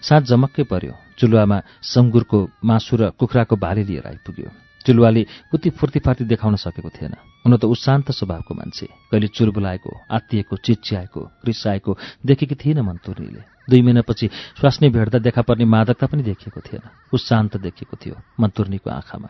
साँझ 0.02 0.22
जमक्कै 0.34 0.64
पर्यो 0.66 0.94
चुलुवामा 1.14 1.58
सङ्गुरको 1.94 2.38
मासु 2.66 2.94
र 2.98 3.02
कुखुराको 3.14 3.54
भाले 3.54 3.82
लिएर 3.86 4.06
आइपुग्यो। 4.10 4.63
चुलुवाले 4.86 5.26
उति 5.54 5.70
फुर्तीफार्ती 5.70 6.24
देखाउन 6.24 6.56
सकेको 6.56 6.90
थिएन। 6.90 7.14
हुन 7.44 7.56
त 7.56 7.64
ऊ 7.64 7.74
स्वभावको 7.74 8.54
मान्छे 8.54 8.86
कहिले 9.10 9.28
चुलबुलाएको 9.28 9.90
आत्तिएको 10.10 10.56
चिच्याएको 10.56 11.20
रिसाएको 11.46 11.96
देखेकी 12.26 12.54
थिएन 12.54 12.80
मन्तुर्नीले 12.80 13.42
दुई 13.70 13.80
महिनापछि 13.82 14.26
स्वास्नी 14.60 14.88
भेट्दा 14.90 15.18
देखा 15.18 15.42
पर्ने 15.42 15.64
मादकता 15.64 16.06
पनि 16.06 16.22
देखिएको 16.22 16.60
थिएन। 16.60 16.84
ऊ 17.14 17.16
शान्त 17.16 17.56
देखिएको 17.56 17.96
थियो 17.96 18.16
मन्तुर्नीको 18.40 18.90
आँखामा। 18.90 19.28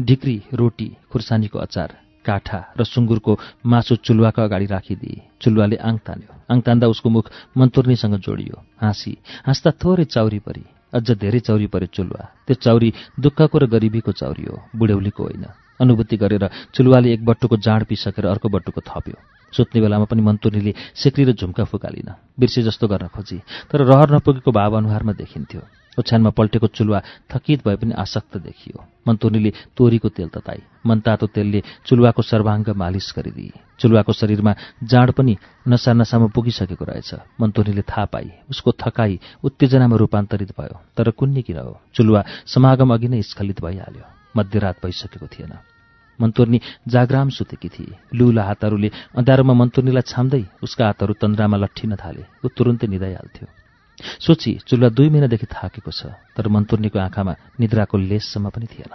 ढिक्री 0.00 0.36
रोटी 0.54 0.88
खुर्सानीको 1.10 1.58
अचार 1.58 1.96
काठा 2.24 2.60
र 2.78 2.84
सुँगुरको 2.84 3.38
मासु 3.66 3.96
चुलुवाको 3.96 4.42
अगाडि 4.42 4.66
राखिदिए। 4.66 5.22
चुलुवाले 5.42 5.76
आङ 5.78 5.96
तान्यो। 6.06 6.30
आङ 6.50 6.60
तान्दा 6.60 6.86
उसको 6.86 7.08
मुख 7.10 7.30
मन्तुर्नीसँग 7.58 8.14
जोडियो। 8.18 8.62
हाँसी 8.82 9.12
हाँस्दा 9.46 9.70
थोरै 9.82 10.04
चाउरी 10.06 10.38
परी। 10.46 10.64
अझ 10.92 11.10
धेरै 11.12 11.40
चौरी 11.40 11.66
पऱ्यो 11.66 11.88
चुलुवा। 11.92 12.22
त्यो 12.46 12.54
चौरी 12.62 12.92
दुःखको 13.20 13.56
र 13.58 13.64
गरिबीको 13.66 14.12
चौरी 14.12 14.44
हो 14.46 14.56
बुढ्यौलीको 14.74 15.22
होइन। 15.22 15.44
अनुभूति 15.80 16.16
गरेर 16.16 16.44
चुलुवाले 16.74 17.12
एक 17.12 17.24
बट्टुको 17.24 17.56
जाँड 17.56 17.84
पिसकेर 17.84 18.26
अर्को 18.26 18.48
बट्टुको 18.48 18.80
थप्यो। 18.80 19.16
सुत्ने 19.52 19.80
बेलामा 19.80 20.04
पनि 20.04 20.22
मन्तुर्नीले 20.22 20.72
सेक्री 20.94 21.24
र 21.24 21.32
झुम्का 21.32 21.64
फुकालिन। 21.64 22.08
बिर्से 22.38 22.62
जस्तो 22.62 22.88
गर्न 22.88 23.06
खोजी 23.12 23.38
तर 23.70 23.84
रहर 23.84 24.14
नपुगेको 24.14 24.50
भाव 24.52 24.76
अनुहारमा 24.76 25.12
देखिन्थ्यो। 25.12 25.60
ओछ्यानमा 25.98 26.30
पल्टेको 26.30 26.66
चुलुवा 26.66 27.00
थकित 27.30 27.66
भए 27.66 27.76
पनि 27.76 27.92
आसक्त 27.94 28.36
देखियो। 28.36 28.84
मन्तुर्नीले 29.08 29.52
तोरीको 29.76 30.08
तेल 30.08 30.28
तताई। 30.28 30.62
मनतातो 30.86 31.26
तेलले 31.26 31.62
चुलुवाको 31.86 32.22
सर्वाङ्ग 32.22 32.68
मालिस 32.76 33.12
गरिदिए। 33.16 33.60
चुलुवाको 33.80 34.12
शरीरमा 34.12 34.52
जाँड 34.82 35.10
पनि 35.12 35.36
नसा 35.68 35.92
नसामा 35.92 36.26
पुगिसकेको 36.34 36.84
रहेछ। 36.84 37.14
मन्तुर्नीले 37.40 37.82
थाहा 37.82 38.04
पाई 38.04 38.30
उसको 38.50 38.72
थकाई 38.72 39.20
उत्तेजनामा 39.44 39.96
रूपान्तरित 39.96 40.50
भयो 40.58 40.80
तर 40.96 41.10
कुन्नी 41.10 41.42
किन 41.42 41.58
हो? 41.58 41.80
चुलुवा 41.94 42.24
समागम 42.46 42.94
अघि 42.94 43.08
नै 43.08 43.22
स्खलित 43.22 43.60
भइहाल्यो। 43.64 44.04
मध्यरात 44.36 44.76
भइसकेको 44.84 45.26
थिएन। 45.26 45.52
मन्तुर्नी 46.18 46.60
जाग्राम 46.88 47.28
सुतेकी 47.28 47.68
थिए। 47.68 47.96
लुला 48.14 48.42
हातहरूले 48.44 48.90
अँध्यारोमा 49.16 49.54
मन्तुर्नीलाई 49.54 50.02
छाम्दै 50.02 50.42
उसका 50.62 50.84
हातहरू 50.86 51.14
तन्द्रामा 51.20 51.56
लट्ठिन 51.56 51.94
थाले। 51.96 52.24
ऊ 52.44 52.48
तुरुन्तै 52.56 52.86
निदाइहाल्थ्यो 52.86 53.48
सोची 54.20 54.52
चुल्ला 54.68 54.88
दुई 54.88 55.08
महिनादेखि 55.08 55.46
थाकेको 55.46 55.90
छ 55.90 56.12
तर 56.36 56.48
मन्तुर्नीको 56.48 56.98
आँखामा 56.98 57.34
निद्राको 57.60 57.96
लेससम्म 57.98 58.48
पनि 58.52 58.66
थिएन। 58.68 58.92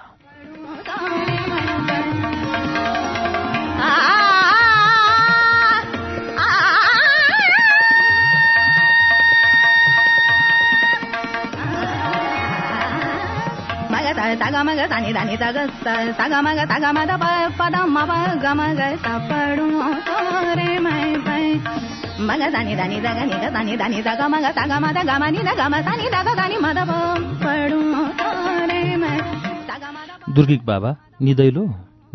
दुर्गिक 30.35 30.65
बाबा 30.65 30.95
निदैलो? 31.21 31.63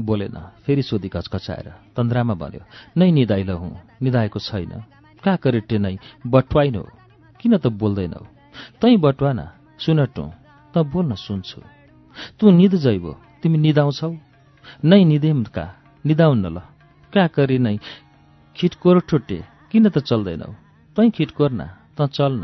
बोलेन 0.01 0.37
फेरि 0.67 0.83
सोधी 0.83 1.09
कचकचाएर 1.09 1.69
तन्द्रामा 1.97 2.35
भन्यो 2.35 2.63
नै 2.97 3.11
निदाइलो 3.11 3.57
हुँ 3.57 3.81
निदाएको 4.03 4.39
छैन। 4.39 4.73
कहाँ 5.25 5.37
करेटे 5.37 5.79
नै 5.79 5.99
बटुवाइनौ। 6.27 6.85
किन 7.41 7.57
त 7.57 7.67
बोल्दैनौ? 7.67 8.23
तैँ 8.81 8.97
बटुवाना 8.97 9.53
सुनटुँ 9.79 10.33
त 10.75 10.79
बोल्न 10.79 11.15
सुन्छु। 11.15 11.76
तँ 12.39 12.51
निद 12.51 12.75
जैबो 12.77 13.13
तिमी 13.43 13.59
निदाउँछौ। 13.59 14.11
नै 14.85 15.05
निदेम 15.05 15.45
का? 15.55 15.65
निदाउन्न 16.05 16.47
ल। 16.47 16.59
क्या 17.13 17.27
करी 17.27 17.59
नै? 17.59 17.77
खिटकोर 18.57 18.97
ठुट्टे 19.09 19.39
किन 19.71 19.89
त 19.89 19.99
चल्दैनौ? 20.01 20.51
तैँ 20.97 21.11
खिटकोर 21.11 21.51
न 21.53 21.63
त 21.97 22.09
चल्न 22.09 22.43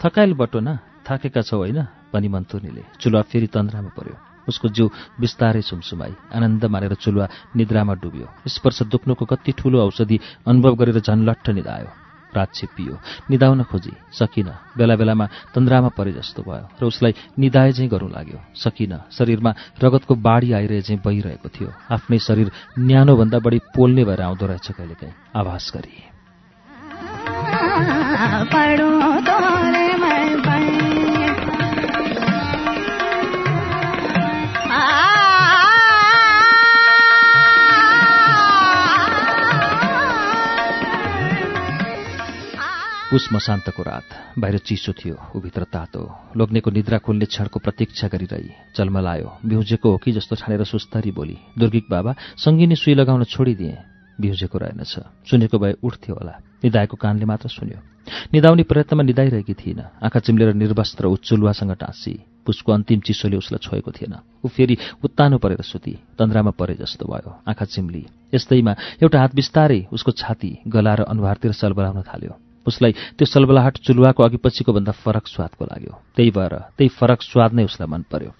थकाइल 0.00 0.32
बटो 0.34 0.60
न 0.60 0.78
थाकेका 1.04 1.42
छौ 1.42 1.56
होइन 1.56 1.80
भनी 2.12 2.28
मन्तुनीले 2.28 2.82
चुलुवा 3.00 3.22
फेरि 3.30 3.46
तन्द्रामा 3.46 3.90
पर्यो। 3.96 4.16
उसको 4.48 4.66
जिउ 4.68 4.86
बिस्तारै 5.20 5.62
सुमसुमाई। 5.62 6.14
आनन्द 6.34 6.64
मानेर 6.64 6.94
चुलुवा 6.94 7.26
निद्रामा 7.56 7.94
डुब्यो। 8.00 8.26
स्पर्श 8.46 8.82
दुख्नुको 8.92 9.24
कति 9.26 9.52
ठूलो 9.58 9.76
औषधि 9.86 10.16
अनुभव 10.46 10.72
गरेर 10.74 10.98
झन्लट्ठ 11.00 11.46
निधायो। 11.50 12.05
रात 12.36 12.54
छिप्पियो 12.54 12.94
निदाउन 13.30 13.62
खोजी। 13.62 13.92
सकिन। 14.12 14.48
बेला 14.76 14.96
बेलामा 14.96 15.26
तन्द्रामा 15.54 15.88
परे 15.88 16.12
जस्तो 16.12 16.42
भयो 16.42 16.68
र 16.82 16.84
उसलाई 16.84 17.14
निदाए 17.38 17.72
चाहिँ 17.72 17.90
गरौँ 17.90 18.10
लाग्यो। 18.10 18.38
सकिन। 18.54 18.92
शरीरमा 19.12 19.54
रगतको 19.84 20.14
बाढी 20.14 20.52
आइरहे 20.52 20.80
चाहिँ 20.80 21.02
बहिरहेको 21.04 21.48
थियो। 21.48 21.72
आफ्नै 21.90 22.18
शरीर 22.18 22.52
न्यानोभन्दा 22.78 23.38
बढी 23.38 23.58
पोल्ने 23.74 24.04
भएर 24.04 24.20
आउँदो 24.22 24.46
रहेछ 24.46 24.68
कहिलेकाहीँ। 24.72 25.14
आभास 25.36 25.72
गरी। 25.76 25.96
पढो 43.06 43.18
तोरे 43.18 43.28
मैं 43.28 43.30
पुष 43.30 43.32
मसान्तको 43.32 43.82
रात। 43.82 44.38
बाहिर 44.38 44.58
चिसो 44.58 44.92
थियो 44.92 45.16
उभित्र 45.36 45.62
तातो। 45.62 46.18
लोग्नेको 46.36 46.70
निद्रा 46.70 46.98
खुल्ने 46.98 47.24
क्षणको 47.24 47.60
प्रतीक्षा 47.60 48.08
गरिरही। 48.08 48.50
जन्मलायो 48.76 49.38
बिउजेको 49.46 49.90
हो 49.90 49.96
कि 49.96 50.12
जस्तो 50.12 50.36
ठानेर 50.36 50.64
सुस्तरी 50.64 51.10
बोली 51.10 51.38
दुर्गिक 51.58 51.84
बाबा 51.90 52.14
सङ्गिनी 52.36 52.76
सुई 52.76 52.94
लगाउन 52.94 53.24
छोडिदिए। 53.24 53.78
बिउजेको 54.20 54.58
रहेनछ। 54.58 54.98
सुनेको 55.30 55.58
भए 55.58 55.74
उठ्थ्यो 55.82 56.14
होला। 56.14 56.32
निदाएको 56.64 56.96
कानले 56.96 57.24
मात्र 57.24 57.48
सुन्यो। 57.48 57.78
निदाउने 58.34 58.62
प्रयत्नमा 58.62 59.02
निदाइरहेकी 59.02 59.54
थिइन। 59.54 59.80
आँखा 60.02 60.20
चिम्लेर 60.20 60.54
निर्वस्त्र 60.54 61.06
उच्चुलुवासँग 61.06 61.72
टाँसी। 61.72 62.24
पुसको 62.46 62.72
अन्तिम 62.72 63.00
चिसोले 63.00 63.36
उसलाई 63.36 63.58
छोएको 63.62 63.90
थिएन। 63.90 64.14
ऊ 64.44 64.48
फेरि 64.48 64.76
उत्तानो 65.04 65.38
परेर 65.38 65.62
सुती। 65.62 65.98
तन्द्रामा 66.18 66.50
परे 66.50 66.74
जस्तो 66.74 67.06
भयो। 67.06 67.42
आँखा 67.48 67.64
चिम्ली। 67.64 68.06
यस्तैमा 68.34 68.76
एउटा 69.02 69.20
हात 69.20 69.34
बिस्तारै 69.34 69.86
उसको 69.92 70.12
छाती 70.12 70.58
गला 70.68 70.94
र 70.94 71.02
अनुहारतिर 71.02 71.52
सलबलाउन 71.52 72.02
थाल्यो। 72.02 72.45
उसलाई 72.66 72.92
त्यो 73.16 73.26
सलबलाहट 73.26 73.78
चुलुवाको 73.86 74.22
अघि 74.22 74.36
पछिको 74.36 74.72
भन्दा 74.72 74.92
फरक 74.92 75.26
स्वादको 75.26 75.64
लाग्यो। 75.64 75.94
त्यही 76.16 76.30
भएर 76.30 76.54
त्यही 76.76 76.88
फरक 76.88 77.22
स्वाद 77.22 77.52
नै 77.54 77.64
उसलाई 77.64 77.88
मन 77.88 78.02
पर्यो। 78.10 78.30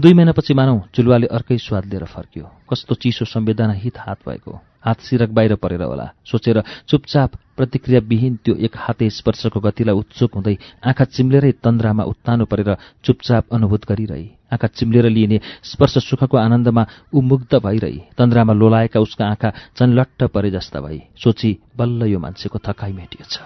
दुई 0.00 0.12
महिनापछि 0.14 0.54
मानौ 0.54 0.80
चुलुवाले 0.94 1.26
अर्कै 1.26 1.58
स्वाद 1.58 1.84
लिएर 1.86 2.04
फर्क्यो। 2.04 2.46
कस्तो 2.70 2.94
चिसो 2.94 3.24
संवेदनाहित 3.24 3.98
हात 3.98 4.18
भएको। 4.28 4.60
हात 4.82 5.00
सिरक 5.00 5.30
बाहिर 5.30 5.54
परेर 5.62 5.82
होला। 5.82 6.06
सोचेर 6.26 6.62
चुपचाप 6.88 7.30
प्रतिक्रियाविहीन 7.56 8.34
त्यो 8.42 8.54
एक 8.66 8.74
हाते 8.76 9.10
स्पर्शको 9.10 9.60
गतिलाई 9.60 9.94
उत्सुक 9.94 10.34
हुँदै 10.34 10.56
आँखा 10.82 11.04
चिम्लेरै 11.06 11.52
तन्द्रामा 11.62 12.02
उत्तानो 12.02 12.44
परेर 12.50 12.74
चुपचाप 13.04 13.54
अनुभूत 13.54 13.86
गरिरही। 13.86 14.26
आँखा 14.52 14.66
चिम्लेर 14.68 15.06
लिइने 15.06 15.38
स्पर्श 15.62 15.98
सुखको 16.02 16.36
आनन्दमा 16.36 16.86
उमुग्ध 17.14 17.54
भइरही। 17.62 17.98
तन्द्रामा 18.18 18.52
लोलाएका 18.52 19.00
उसका 19.00 19.24
आँखा 19.24 19.50
चनलट्ट 19.78 20.22
परे 20.34 20.50
जस्ता 20.50 20.80
भई। 20.80 20.98
सोची 21.14 21.50
बल्ल 21.78 22.10
यो 22.10 22.18
मान्छेको 22.18 22.58
थकाइ 22.58 22.92
मेटिएछ। 22.92 23.38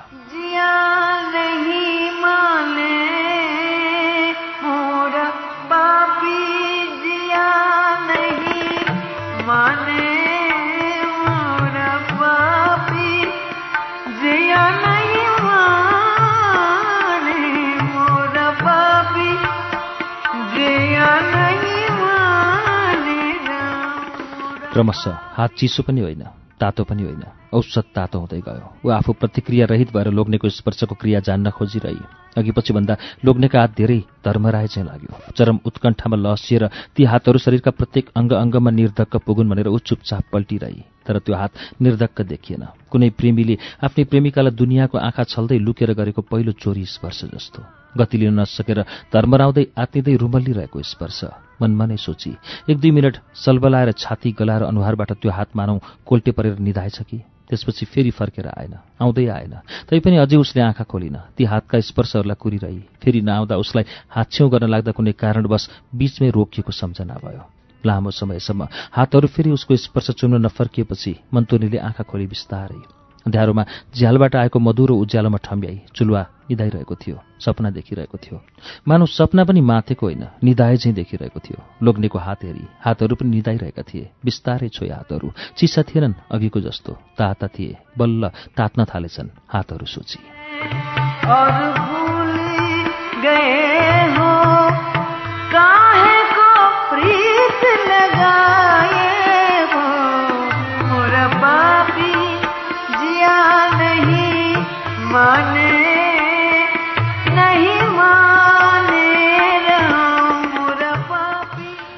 क्रमशः 24.73 25.17
हात 25.33 25.51
चिसो 25.59 25.83
पनि 25.83 26.01
होइन 26.01 26.23
तातो 26.61 26.85
पनि 26.85 27.03
होइन। 27.03 27.36
औसत 27.57 27.87
तातो 27.95 28.19
हुँदै 28.21 28.41
गयो। 28.41 28.67
ऊ 28.85 28.89
आफू 28.93 29.13
प्रतिक्रिया 29.13 29.67
रहित 29.67 29.89
भएर 29.93 30.09
लोग्नेको 30.13 30.49
स्पर्शको 30.49 30.95
क्रिया 30.95 31.21
जान्न 31.21 31.51
खोजिरही। 31.51 32.05
अघि 32.37 32.53
पछि 32.53 32.73
भन्दा 32.77 32.97
लोग्नेका 33.25 33.61
हात 33.61 33.73
धेरै 33.77 34.01
धर्मराय 34.25 34.67
चाहिँ 34.69 34.89
लाग्यो। 34.89 35.33
चरम 35.33 35.59
उत्कण्ठामा 35.65 36.17
लसिएर 36.17 36.69
ती 36.93 37.05
हातहरू 37.05 37.39
शरीरका 37.39 37.71
प्रत्येक 37.71 38.13
अङ्ग 38.13 38.33
अङ्गमा 38.33 38.71
निर्धक्क 38.71 39.17
पुगुन् 39.25 39.49
भनेर 39.49 39.69
ऊ 39.69 39.79
चुपचाप 39.79 40.25
पल्टिरही। 40.33 40.83
तर 41.07 41.19
त्यो 41.19 41.35
हात 41.35 41.53
निर्धक्क 41.81 42.21
देखिएन। 42.23 42.63
कुनै 42.91 43.09
प्रेमीले 43.17 43.57
आफ्नै 43.81 44.05
प्रेमिकालाई 44.05 44.53
दुनियाँको 44.53 44.99
आँखा 44.99 45.25
छल्दै 45.25 45.59
लुकेर 45.59 45.91
गरेको 45.95 46.23
पहिलो 46.23 46.53
चोरी 46.53 46.85
स्पर्श 46.85 47.25
जस्तो। 47.33 47.61
गति 47.97 48.17
लिन 48.19 48.41
नसकेर 48.41 48.81
धर्मराउँदै 49.15 49.65
आत्तिँदै 49.73 50.15
रुमल्लिरहेको 50.17 50.83
स्पर्श। 50.83 51.21
मनमा 51.63 51.87
नै 51.87 51.97
सोची 51.97 52.37
एक 52.69 52.77
दुई 52.77 52.91
मिनट 52.91 53.17
सलबलाएर 53.33 53.93
छाती 53.97 54.37
गलाएर 54.37 54.63
अनुहारबाट 54.69 55.13
त्यो 55.23 55.31
हात 55.31 55.57
मानौ 55.57 55.79
कोल्टे 56.05 56.31
परेर 56.37 56.59
निधाएछ 56.59 56.99
कि? 57.09 57.23
त्यसपछि 57.49 57.87
फेरि 57.87 58.11
फर्केर 58.11 58.47
आएन। 58.49 58.75
आउँदै 59.01 59.27
आएन। 59.27 59.55
तैपनि 59.89 60.17
अझै 60.17 60.37
उसले 60.37 60.63
आँखा 60.63 60.85
खोलिन। 60.85 61.17
ती 61.37 61.45
हातका 61.45 61.81
स्पर्शहरूलाई 61.81 62.37
कुरिरही। 62.41 62.81
फेरि 63.03 63.21
नआउँदा 63.21 63.57
उसलाई 63.57 63.85
हात 64.11 64.31
छेउ 64.31 64.49
गर्न 64.49 64.67
लाग्दा 64.67 64.93
कुनै 64.93 65.13
कारणवश 65.13 65.69
बीचमै 65.95 66.31
रोकिएको 66.31 66.73
सम्झना 66.73 67.15
भयो। 67.15 67.45
लामो 67.87 68.11
समयसम्म 68.11 68.69
हातहरू 68.93 69.29
फेरि 69.29 69.51
उसको 69.51 69.77
स्पर्श 69.77 70.11
चुम्न 70.11 70.45
नफर्किएपछि 70.47 71.13
मन्तोनीले 71.35 71.79
आँखा 71.79 72.03
खोली 72.03 72.27
बिस्तारै 72.27 73.06
अँध्यारोमा 73.27 73.65
झ्यालबाट 73.97 74.37
आएको 74.37 74.59
मधुरो 74.59 74.95
उज्यालोमा 74.95 75.39
ठम्ब्याई 75.45 75.81
चुलुवा 75.95 76.27
निधाइरहेको 76.51 76.95
थियो 76.95 77.23
सपना 77.41 77.71
देखिरहेको 77.71 78.19
थियो। 78.19 78.43
मानव 78.89 79.07
सपना 79.07 79.45
पनि 79.45 79.61
माथेको 79.61 80.07
होइन 80.07 80.27
निधाए 80.45 80.77
चाहिँ 80.77 80.95
देखिरहेको 80.95 81.41
थियो। 81.41 81.63
लोग्नेको 81.83 82.19
हात 82.19 82.45
हेरी 82.45 82.67
हातहरू 82.81 83.17
पनि 83.17 83.31
निधाइरहेका 83.31 83.83
थिए। 83.83 84.11
बिस्तारै 84.25 84.69
छोए 84.69 84.89
हातहरू। 84.89 85.33
चिसा 85.57 85.83
थिएनन् 85.83 86.15
अघिको 86.31 86.61
जस्तो। 86.61 86.93
ताता 86.93 87.47
थिए। 87.47 87.77
बल्ल 87.99 88.31
तात्न 88.57 88.85
थालेछन् 88.85 89.29
हातहरू 89.49 89.87
सोची। 89.87 90.19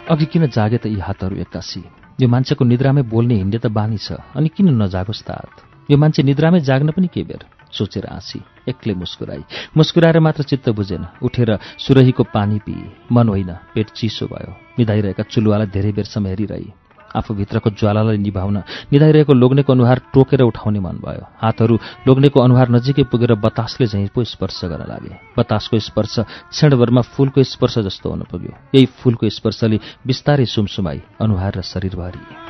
अघि 0.08 0.24
किन 0.24 0.46
जागे 0.48 0.78
त 0.80 0.86
यी 0.86 1.00
हातहरू 1.04 1.36
एक्कासी? 1.36 1.80
यो 2.20 2.28
मान्छेको 2.28 2.64
निद्रामै 2.64 3.02
बोल्ने 3.12 3.34
हिँड्ने 3.34 3.58
त 3.60 3.66
बानी 3.68 3.98
छ 4.00 4.16
अनि 4.32 4.48
किन 4.56 4.72
नजागोस् 4.80 5.24
त 5.28 5.30
हात? 5.36 5.54
यो 5.90 5.96
मान्छे 6.00 6.22
निद्रामै 6.24 6.60
जाग्न 6.64 6.96
पनि 6.96 7.08
के 7.12 7.22
बेर? 7.28 7.44
सोचेर 7.68 8.08
हाँसी 8.08 8.40
एक्लै 8.72 8.94
मुस्कुराई। 8.96 9.42
मुस्कुराएर 9.76 10.18
मात्र 10.24 10.42
चित्त 10.48 10.68
बुझेन। 10.72 11.04
उठेर 11.20 11.50
सुरहीको 11.84 12.24
पानी 12.24 12.58
पिए 12.64 12.88
मन 13.12 13.28
होइन 13.28 13.52
पेट 13.76 13.88
चिसो 13.92 14.26
भयो। 14.32 14.52
निधाइरहेका 14.78 15.22
चुलुवालाई 15.28 15.68
धेरै 15.76 15.92
बेरसम्म 15.92 16.26
हेरिरही। 16.26 16.72
आफूभित्रको 17.16 17.70
ज्वालालाई 17.70 18.18
निभाउन 18.18 18.56
निधाइरहेको 18.92 19.32
लोग्नेको 19.32 19.72
अनुहार 19.72 19.98
टोकेर 20.14 20.42
उठाउने 20.42 20.80
मन 20.80 20.96
भयो। 21.04 21.24
हातहरू 21.38 21.74
लोग्नेको 22.08 22.40
अनुहार 22.40 22.68
नजिकै 22.68 23.02
पुगेर 23.02 23.34
बतासले 23.34 23.86
झैँ 23.86 24.08
पो 24.14 24.24
स्पर्श 24.24 24.64
गर्न 24.64 24.84
लागे। 24.88 25.14
बतासको 25.38 25.78
स्पर्श 25.78 26.18
क्षणभरमा 26.50 27.00
फूलको 27.00 27.42
स्पर्श 27.42 27.78
जस्तो 27.78 28.10
हुन 28.10 28.22
पुग्यो। 28.30 28.52
यही 28.74 28.86
फूलको 28.86 29.28
स्पर्शले 29.28 29.78
बिस्तारै 30.06 30.44
सुमसुमाई 30.44 31.02
अनुहार 31.20 31.52
र 31.56 31.62
शरीरभरि। 31.62 32.47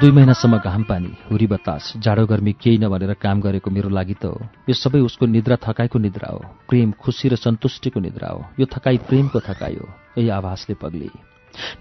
दुई 0.00 0.10
महिनासम्म 0.10 0.58
घाम 0.58 0.82
पानी 0.82 1.08
हुरी 1.30 1.46
बतास 1.46 1.92
जाडो 1.96 2.26
गर्मी 2.26 2.52
केही 2.52 2.78
नभनेर 2.78 3.12
काम 3.14 3.40
गरेको 3.40 3.70
मेरो 3.70 3.88
लागि 3.88 4.14
त 4.14 4.24
हो। 4.24 4.46
यो 4.68 4.74
सबै 4.74 5.00
उसको 5.00 5.26
निद्रा 5.26 5.56
थकाइको 5.56 5.98
निद्रा 5.98 6.30
हो। 6.32 6.38
प्रेम 6.68 6.92
खुसी 6.92 7.28
र 7.28 7.34
सन्तुष्टिको 7.34 8.00
निद्रा 8.00 8.28
हो। 8.28 8.46
यो 8.60 8.66
थकाइ 8.66 8.96
प्रेमको 8.98 9.40
थकाइ 9.40 9.74
हो। 9.74 9.88
यही 10.18 10.28
आभासले 10.28 10.74
पग्ली। 10.74 11.10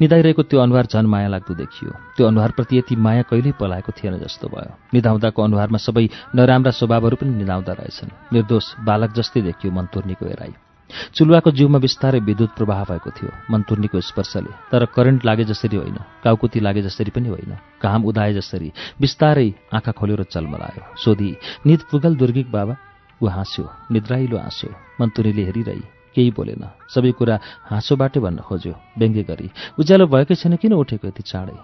निधाइरहेको 0.02 0.44
त्यो 0.44 0.60
अनुहार 0.60 0.86
झन् 0.86 1.08
माया 1.08 1.28
लाग्दो 1.28 1.54
देखियो। 1.54 1.92
त्यो 2.18 2.28
अनुहारप्रति 2.28 2.78
यति 2.78 2.96
माया 2.96 3.22
कहिल्यै 3.22 3.54
पलाएको 3.60 3.92
थिएन 3.92 4.18
जस्तो 4.18 4.48
भयो। 4.48 4.74
निधाउँदाको 4.94 5.44
अनुहारमा 5.44 5.78
सबै 5.78 6.10
नराम्रा 6.36 6.72
स्वभावहरू 6.72 7.16
पनि 7.22 7.30
निधाउँदा 7.30 7.74
रहेछन्। 7.74 8.34
निर्दोष 8.34 8.66
बालक 8.82 9.14
जस्तै 9.14 9.42
देखियो 9.42 9.74
मन्तुर्नीको 9.74 10.26
हेराई। 10.26 10.54
चुलुवाको 11.16 11.52
जिउमा 11.52 11.80
बिस्तारै 11.80 12.20
विद्युत 12.20 12.52
प्रवाह 12.58 12.84
भएको 12.90 13.10
थियो 13.12 13.32
मन्तुर्नीको 13.52 14.02
स्पर्शले। 14.02 14.52
तर 14.72 14.86
करेन्ट 14.96 15.26
लागे 15.26 15.44
जसरी 15.52 15.78
होइन 15.78 15.98
काउकुती 16.24 16.60
लागे 16.60 16.82
जसरी 16.82 17.12
पनि 17.12 17.28
होइन 17.30 17.54
घाम 17.84 18.06
उदाए 18.06 18.34
जसरी 18.34 18.72
बिस्तारै 19.02 19.50
आँखा 19.74 19.92
खोल्यो 19.92 20.16
र 20.16 20.24
चलमलायो। 20.24 20.84
सोधी 20.96 21.30
निद 21.66 21.82
पुगल 21.92 22.16
दुर्गिक 22.16 22.52
बाबा 22.52 22.76
ऊ 23.22 23.28
हाँस्यो 23.28 23.64
निद्राइलो 23.92 24.38
हाँसो 24.38 24.70
मन्तुरीले 25.02 25.44
हेरिरही 25.44 25.84
केही 26.16 26.32
बोलेन 26.32 26.64
सबै 26.90 27.12
कुरा 27.12 27.36
हाँसोबाटै 27.70 28.20
भन्न 28.20 28.40
खोज्यो 28.48 28.74
व्यङ्ग्य 28.98 29.24
गरी 29.30 29.48
उज्यालो 29.80 30.06
भएकै 30.08 30.36
छैन 30.36 30.56
किन 30.56 30.74
उठेको 30.74 31.08
यति 31.08 31.24
चाँडै? 31.24 31.58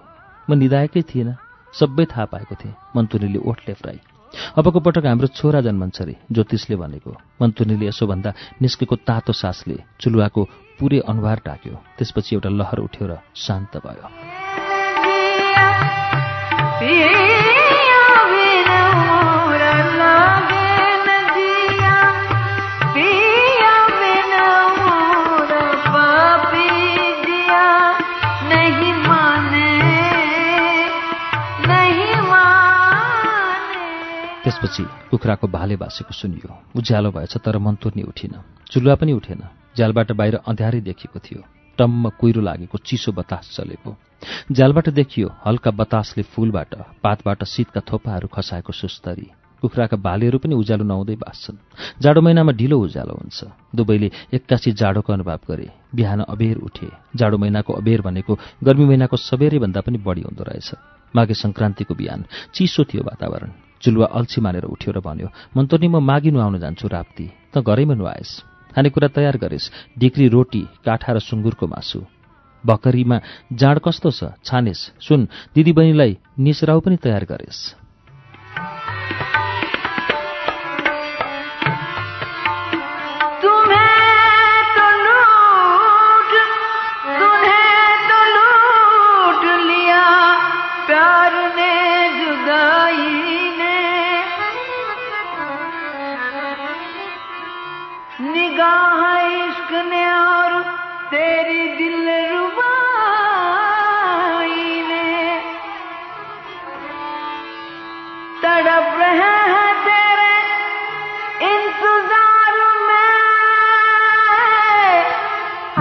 म 0.48 0.52
निधाएकै 0.54 1.02
थिएन 1.10 1.30
सबै 1.74 2.06
थाहा 2.06 2.26
पाएको 2.28 2.56
थिएँ 2.56 2.76
मन्तुनीले 2.96 3.40
ओठ 3.40 3.58
लेफ्राई 3.68 4.13
अबको 4.58 4.80
पटक 4.80 5.06
हाम्रो 5.06 5.28
छोरा 5.28 5.62
जन्मन्छ 5.62 6.02
रे 6.02 6.16
ज्योतिषले 6.32 6.76
भनेको 6.76 7.12
मन्तुनीले 7.42 7.86
यसो 7.88 8.08
भन्दा 8.08 8.30
निस्केको 8.62 8.96
तातो 9.08 9.34
सासले 9.34 9.78
चुलुवाको 10.02 10.42
पुरै 10.80 11.00
अनुहार 11.06 11.40
ढाक्यो। 11.46 11.76
त्यसपछि 11.98 12.36
एउटा 12.36 12.50
लहर 12.50 12.80
उठ्यो 12.88 13.06
र 13.08 13.14
शान्त 13.36 13.74
भयो। 13.86 14.06
त्यसपछि 34.64 34.84
कुखुराको 35.12 35.48
भाले 35.48 35.76
बासेको 35.76 36.14
सुनियो। 36.16 36.48
उज्यालो 36.80 37.12
भएछ 37.12 37.36
तर 37.44 37.58
मन्तुर्नी 37.60 38.04
उठिन। 38.08 38.34
चुलुवा 38.72 38.96
पनि 38.96 39.12
उठेन। 39.12 39.42
झ्यालबाट 39.76 40.12
बाहिर 40.16 40.36
अँध्यारै 40.48 40.80
देखिएको 40.80 41.20
थियो। 41.20 41.44
टम्म 41.78 42.10
कुहिरो 42.16 42.42
लागेको 42.42 42.78
चिसो 42.80 43.12
बतास 43.12 43.60
चलेको। 43.60 43.92
झ्यालबाट 44.52 44.90
देखियो 44.90 45.28
हल्का 45.46 45.72
बतासले 45.72 46.24
फूलबाट 46.24 46.72
पातबाट 47.04 47.44
शीतका 47.44 47.82
थोपाहरू 47.84 48.28
खसाएको 48.32 48.72
सुस्तरी। 48.72 49.28
कुखुराका 49.60 49.98
भालेहरू 50.00 50.40
पनि 50.40 50.56
उज्यालो 50.56 50.84
नहुँदै 50.88 51.16
बाँच्छन्। 51.20 51.58
जाडो 52.00 52.22
महिनामा 52.24 52.52
ढिलो 52.56 52.80
उज्यालो 52.80 53.14
हुन्छ। 53.20 53.44
दुवैले 53.76 54.12
एक्कासी 54.32 54.72
जाडोको 54.72 55.14
अनुभव 55.14 55.40
गरे। 55.44 55.68
बिहान 55.92 56.20
अबेर 56.24 56.58
उठे। 56.64 56.88
जाडो 57.16 57.38
महिनाको 57.38 57.74
अबेर 57.74 58.02
भनेको 58.02 58.40
गर्मी 58.64 58.86
महिनाको 58.86 59.18
सबेरैभन्दा 59.18 59.82
पनि 59.82 59.98
बढी 60.08 60.22
हुँदो 60.22 60.44
रहेछ। 60.48 60.72
माघे 61.16 61.36
सङ्क्रान्तिको 61.36 61.94
बिहान 61.96 62.26
चिसो 62.56 62.84
थियो 62.84 63.04
वातावरण। 63.04 63.52
चुलुवा 63.84 64.08
अल्छी 64.08 64.42
मानेर 64.42 64.64
उठ्यो 64.66 64.92
र 64.96 65.00
भन्यो 65.00 65.28
मन्तोनी 65.58 65.88
म 65.88 66.00
मागी 66.00 66.32
नुहाउन 66.32 66.60
जान्छु 66.60 66.88
राप्ती। 66.88 67.26
त 67.54 67.60
घरैमा 67.60 67.94
नुहाएस्। 67.94 68.32
खानेकुरा 68.74 69.08
तयार 69.08 69.38
गरेस्। 69.38 69.72
डिक्री 70.00 70.28
रोटी 70.28 70.62
काठा 70.86 71.12
र 71.14 71.20
सुँगुरको 71.20 71.68
मासु। 71.68 72.00
भकरीमा 72.64 73.18
जाँड 73.54 73.80
कस्तो 73.84 74.10
छ? 74.12 74.20
छानेस्। 74.44 74.82
सुन 75.04 75.28
दिदीबहिनीलाई 75.56 76.18
निसराउ 76.40 76.80
पनि 76.80 76.98
तयार 76.98 77.24
गरेस्। 77.28 77.83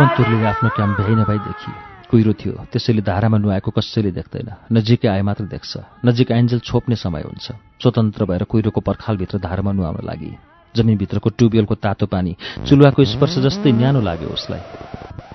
मन्तुरले 0.02 0.46
आफ्नो 0.46 0.68
काम 0.76 0.94
भ्याइ 0.94 1.14
नभई 1.14 1.38
देखि 1.38 1.72
कुहिरो 2.10 2.32
थियो। 2.32 2.52
त्यसैले 2.72 3.02
धारामा 3.02 3.38
नुहाएको 3.38 3.70
कसैले 3.70 4.10
देख्दैन। 4.10 4.48
नजिकै 4.74 5.08
आए 5.08 5.22
मात्र 5.22 5.44
देख्छ। 5.44 5.78
नजिक 6.04 6.32
आइन्जेल 6.32 6.60
छोप्ने 6.60 6.96
समय 6.96 7.22
हुन्छ। 7.22 7.46
स्वतन्त्र 7.82 8.24
भएर 8.24 8.44
कुहिरोको 8.44 8.80
पर्खालभित्र 8.80 9.38
धारामा 9.38 9.72
नुहाउन 9.72 10.02
लागि। 10.02 10.30
जमिनभित्रको 10.76 11.30
ट्युबवेलको 11.30 11.74
तातो 11.74 12.06
पानी 12.06 12.36
चुलुवाको 12.66 13.04
स्पर्श 13.04 13.38
जस्तै 13.38 13.72
न्यानो 13.72 14.00
लाग्यो 14.00 14.28
उसलाई। 14.28 14.60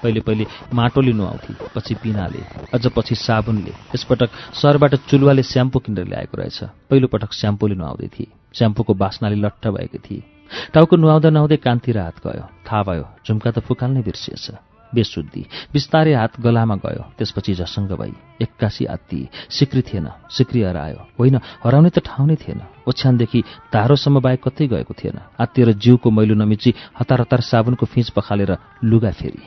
पहिले 0.03 0.19
पहिले 0.19 0.45
माटोले 0.73 1.13
नुहाउँथे 1.13 1.53
पछि 1.75 1.95
पिनाले 1.95 2.41
अझ 2.73 2.87
पछि 2.87 3.15
साबुनले। 3.15 3.71
यसपटक 3.95 4.29
सहरबाट 4.53 4.95
चुलुवाले 4.95 5.43
स्याम्पू 5.43 5.79
किनेर 5.79 6.07
ल्याएको 6.07 6.37
रहेछ। 6.37 6.59
पहिलोपटक 6.89 7.33
स्याम्पूले 7.33 7.75
नुहाउँदै 7.75 8.07
थिए। 8.07 8.27
स्याम्पूको 8.53 8.93
बास्नाले 8.93 9.35
लट्ठ 9.35 9.67
भएकी 9.67 9.97
थिए। 9.97 10.36
टाउको 10.73 10.95
नुहाउँदा 10.95 11.29
नुहाउँदै 11.29 11.57
कान्ति 11.57 11.91
र 11.91 11.97
हात 11.99 12.17
गयो। 12.23 12.45
थाहा 12.65 12.81
भयो 12.83 13.05
झुम्का 13.25 13.51
त 13.51 13.59
फुकाल्नै 13.59 14.01
बिर्सिएछ। 14.01 14.45
बेसुद्धि 14.87 15.43
बिस्तारै 15.73 16.13
हात 16.13 16.39
गलामा 16.39 16.75
गयो। 16.79 17.03
त्यसपछि 17.19 17.53
झसङ्ग 17.59 17.91
भई 17.99 18.13
एक्कासी 18.41 18.85
आत्ती 18.87 19.19
सिक्री 19.51 19.81
थिएन 19.81 20.07
सिक्री 20.31 20.61
हरायो 20.63 20.99
होइन 21.19 21.35
हराउने 21.63 21.89
त 21.91 21.99
ठाउँ 21.99 22.27
नै 22.27 22.35
थिएन। 22.39 22.87
ओछ्यानदेखि 22.87 23.39
धारोसम्म 23.73 24.19
बाहेक 24.23 24.41
कतै 24.47 24.67
गएको 24.67 24.93
थिएन। 24.95 25.19
आत्तिएर 25.35 25.69
जिउको 25.75 26.07
मैलो 26.07 26.35
नमिची 26.39 26.73
हतार 26.99 27.21
हतार 27.21 27.41
साबुनको 27.43 27.85
फिँच 27.85 28.09
पखालेर 28.15 28.51
लुगा 28.83 29.11
फेरि। 29.11 29.43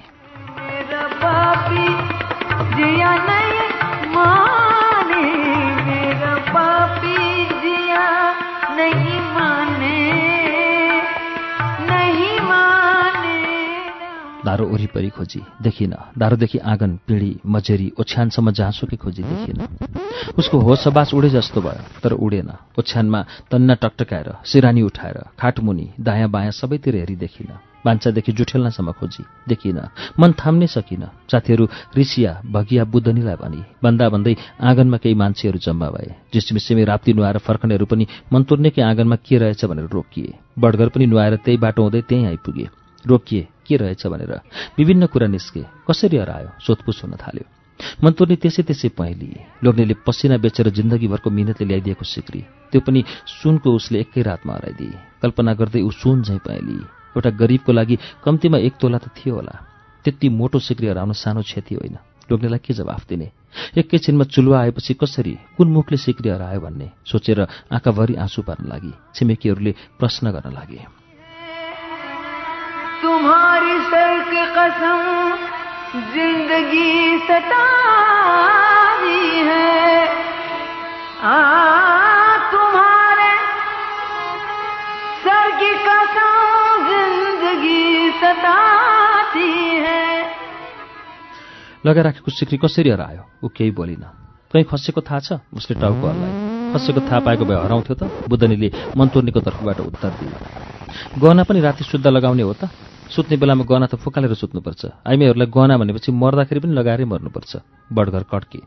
धारो 14.50 14.66
वरिपरि 14.66 15.08
खोजी 15.14 15.40
देखिन 15.62 15.94
धारोदेखि 16.18 16.58
आँगन 16.66 16.98
पिँढी 17.06 17.30
मझेरी 17.46 17.92
ओछ्यानसम्म 18.00 18.50
जहाँसुकै 18.50 18.96
खोजी 18.96 19.22
देखिन। 19.22 19.58
उसको 20.38 20.58
होसबास 20.58 21.14
उडे 21.14 21.28
जस्तो 21.30 21.60
भयो 21.60 21.82
तर 22.02 22.12
उडेन। 22.18 22.50
ओछ्यानमा 22.78 23.20
तन्ना 23.50 23.74
टकटकाएर 23.82 24.28
सिरानी 24.44 24.82
उठाएर 24.82 25.18
खाटमुनि 25.38 25.86
दायाँ 26.00 26.30
बायाँ 26.30 26.52
सबैतिर 26.52 26.96
हेरी 26.96 27.16
देखिन। 27.16 27.50
भान्सादेखि 27.86 28.32
जुठेल्नासम्म 28.32 28.92
खोजी 28.92 29.22
देखिन। 29.48 29.78
मन 30.20 30.32
थाम्नै 30.40 30.66
सकिन। 30.66 31.04
साथीहरू 31.30 31.68
ऋषिया 31.98 32.32
भगिया 32.46 32.84
बुद्धनीलाई 32.84 33.36
भनी 33.42 33.62
भन्दा 33.82 34.08
भन्दै 34.08 34.34
आँगनमा 34.60 34.96
केही 34.96 35.14
मान्छेहरू 35.14 35.58
जम्मा 35.58 35.88
भए। 35.90 36.10
झिसमिसेमी 36.34 36.84
राप्ती 36.84 37.12
नुहाएर 37.12 37.38
फर्कनेहरू 37.38 37.86
पनि 37.86 38.06
मन्तुर्नेकै 38.32 38.82
आँगनमा 38.82 39.16
के 39.16 39.38
रहेछ 39.38 39.64
भनेर 39.64 39.88
रोकिए। 39.94 40.34
बडघर 40.58 40.88
पनि 40.88 41.06
नुहाएर 41.06 41.36
त्यही 41.36 41.56
बाटो 41.56 41.82
हुँदै 41.82 42.02
त्यहीँ 42.02 42.26
आइपुगे। 42.26 42.68
रोकिए। 43.04 43.48
के 43.70 43.76
रहेछ 43.76 44.06
भनेर 44.06 44.34
विभिन्न 44.78 45.06
कुरा 45.06 45.26
निस्के 45.30 45.62
कसरी 45.88 46.16
हरायो 46.18 46.50
सोधपुछ 46.66 47.02
हुन 47.04 47.14
थाल्यो। 47.22 47.46
मन्तुर्नी 48.04 48.36
त्यसै 48.36 48.62
त्यसै 48.68 48.88
पहेँलिए 48.98 49.64
लोग्नेले 49.64 49.94
पसिना 50.06 50.36
बेचेर 50.36 50.68
जिन्दगीभरको 50.78 51.30
मिहिनेतले 51.30 51.66
ल्याइदिएको 51.66 52.04
सिक्री 52.04 52.40
त्यो 52.70 52.80
पनि 52.84 53.00
सुनको 53.40 53.68
उसले 53.72 54.00
एकै 54.04 54.22
रातमा 54.22 54.52
हराइदिए। 54.52 55.00
कल्पना 55.22 55.52
गर्दै 55.56 55.80
ऊ 55.80 55.90
सुन 55.96 56.22
झैँ 56.22 56.44
पहेँलिए 56.44 56.84
एउटा 57.16 57.30
गरिबको 57.40 57.72
लागि 57.72 57.96
कम्तीमा 58.24 58.58
एक 58.68 58.74
तोला 58.80 58.98
त 58.98 59.08
थियो 59.16 59.34
होला। 59.34 59.54
त्यति 60.04 60.28
मोटो 60.28 60.58
सिक्री 60.60 60.86
हराउन 60.88 61.12
सानो 61.16 61.40
क्षति 61.42 61.74
होइन। 61.74 61.96
लोग्नेलाई 62.28 62.60
के 62.60 62.72
जवाफ 62.74 63.08
दिने? 63.08 63.28
एकैछिनमा 63.80 64.24
चुलुवा 64.24 64.60
आएपछि 64.60 64.94
कसरी 64.94 65.34
कुन 65.56 65.68
मुखले 65.72 65.96
सिक्री 65.96 66.30
हरायो 66.30 66.60
भन्ने 66.60 66.88
सोचेर 67.02 67.40
आँखाभरि 67.72 68.14
आँसु 68.14 68.42
पार्न 68.44 68.68
लागि 68.68 68.92
छिमेकीहरूले 69.14 69.72
प्रश्न 69.98 70.30
गर्न 70.30 70.52
लागे। 70.54 70.99
तुम्हारी 73.02 73.80
सर 73.80 74.24
के 74.24 74.46
कसम 74.46 75.00
जिंदगी 76.14 77.18
सतारी 77.18 79.38
है। 79.38 80.08
आ 81.22 81.34
तुम्हारे 82.50 83.32
सर 85.24 85.50
की 85.50 85.86
कसम 85.86 86.88
जिंदगी 86.88 88.10
सताती 88.10 89.76
है। 89.76 90.34
लगा 91.86 92.02
राखेको 92.02 92.30
सिक्री 92.30 92.58
कसरी 92.58 92.90
हरायो? 92.90 93.30
ऊ 93.44 93.48
केही 93.48 93.70
बोलिन। 93.70 94.04
कहीँ 94.52 94.64
खसेको 94.64 95.00
थाहा 95.00 95.20
छ? 95.20 95.32
उसले 95.54 95.80
टाउको 95.80 96.08
हल्लायो। 96.08 96.49
खसेको 96.72 97.00
थाहा 97.00 97.20
पाएको 97.26 97.44
भए 97.44 97.58
हराउँथ्यो 97.64 97.94
त। 97.94 98.02
बुद्धनीले 98.28 98.68
मन्तोर्नीको 98.96 99.40
तर्फबाट 99.40 99.78
उत्तर 99.80 100.10
दिए 100.20 100.34
गहना 101.18 101.42
पनि 101.42 101.60
राति 101.60 101.84
शुद्ध 101.84 102.06
लगाउने 102.06 102.42
हो 102.42 102.54
त। 102.54 102.70
सुत्ने 103.10 103.36
बेलामा 103.36 103.64
गहना 103.66 103.86
त 103.90 103.98
फुकालेर 103.98 104.34
सुत्नुपर्छ। 104.34 104.82
आइमीहरूलाई 105.06 105.48
गहना 105.50 105.74
भनेपछि 105.78 106.10
मर्दाखेरि 106.14 106.60
पनि 106.62 106.72
लगाएरै 106.78 107.04
मर्नुपर्छ। 107.10 107.52
बडघर 107.90 108.22
कड्के। 108.30 108.60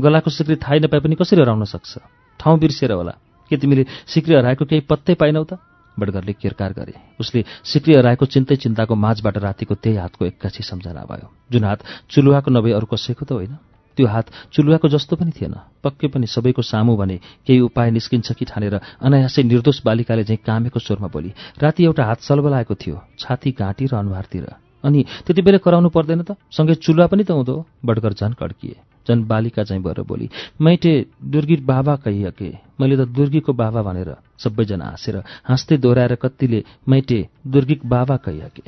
गलाको 0.00 0.30
सिक्री 0.32 0.56
थाहै 0.56 0.78
नपाए 0.80 1.00
पनि 1.00 1.14
कसरी 1.20 1.40
हराउन 1.40 1.64
सक्छ? 1.68 1.92
ठाउँ 2.40 2.58
बिर्सिएर 2.58 2.92
होला। 2.92 3.14
के 3.50 3.56
तिमीले 3.56 3.84
सिक्री 4.08 4.34
हराएको 4.34 4.64
केही 4.64 4.80
पत्तै 4.88 5.14
पाइनौ 5.20 5.44
त? 5.44 5.60
बडगरले 5.92 6.32
किरकार 6.32 6.72
गरे। 6.72 6.94
उसले 7.20 7.44
सिक्रिय 7.68 8.00
राईको 8.00 8.24
चिन्तै 8.24 8.56
चिन्ताको 8.56 8.94
माझबाट 8.96 9.36
रातिको 9.38 9.74
त्यही 9.76 9.96
हातको 10.00 10.24
एक्कासी 10.24 10.62
सम्झना 10.64 11.04
भयो। 11.04 11.28
जुन 11.52 11.64
हात 11.64 11.84
चुलुवाको 12.08 12.48
नभए 12.48 12.72
अरू 12.72 12.86
कसैको 12.88 13.24
त 13.28 13.32
होइन। 13.36 13.60
त्यो 13.96 14.06
हात 14.06 14.26
चुलुवाको 14.52 14.88
जस्तो 14.88 15.16
पनि 15.16 15.32
थिएन। 15.32 15.54
पक्कै 15.84 16.08
पनि 16.08 16.26
सबैको 16.26 16.62
सामु 16.62 16.96
भने 16.96 17.16
केही 17.46 17.60
उपाय 17.60 17.90
निस्किन्छ 17.90 18.32
कि 18.32 18.44
ठानेर 18.44 18.74
अनायासै 19.00 19.42
निर्दोष 19.42 19.82
बालिकाले 19.84 20.24
झैँ 20.24 20.40
कामेको 20.46 20.78
स्वरमा 20.80 21.08
बोली 21.08 21.32
राति 21.62 21.84
एउटा 21.84 22.04
हात 22.04 22.20
सलबलाएको 22.20 22.74
थियो 22.74 22.96
छाती 23.18 23.50
घाँटी 23.52 23.86
र 23.86 23.94
अनुहारतिर। 23.96 24.46
अनि 24.84 25.04
त्यति 25.26 25.42
बेला 25.42 25.58
कराउनु 25.58 25.88
पर्दैन 25.88 26.22
त? 26.22 26.36
सँगै 26.50 26.74
चुलुवा 26.74 27.06
पनि 27.06 27.24
त 27.24 27.30
हुँदो? 27.30 27.64
बडगर 27.84 28.12
झन् 28.12 28.34
कड्किए। 28.34 28.76
झन् 29.08 29.26
बालिका 29.26 29.62
चाहिँ 29.64 29.82
भएर 29.82 30.00
बोली 30.02 30.28
मैटे 30.60 31.06
दुर्गी 31.24 31.56
बाबा 31.66 31.94
कहियके 31.96 32.50
मैले 32.80 32.96
त 32.96 33.08
दुर्गीको 33.10 33.52
बाबा 33.52 33.82
भनेर 33.82 34.14
सबैजना 34.38 34.84
हाँसेर 34.84 35.16
हाँस्दै 35.42 35.76
दोहोऱ्याएर 35.76 36.14
कतिले 36.14 36.62
मैटे 36.88 37.18
दुर्गिक 37.46 37.86
बाबा 37.86 38.16
कहियके 38.22 38.62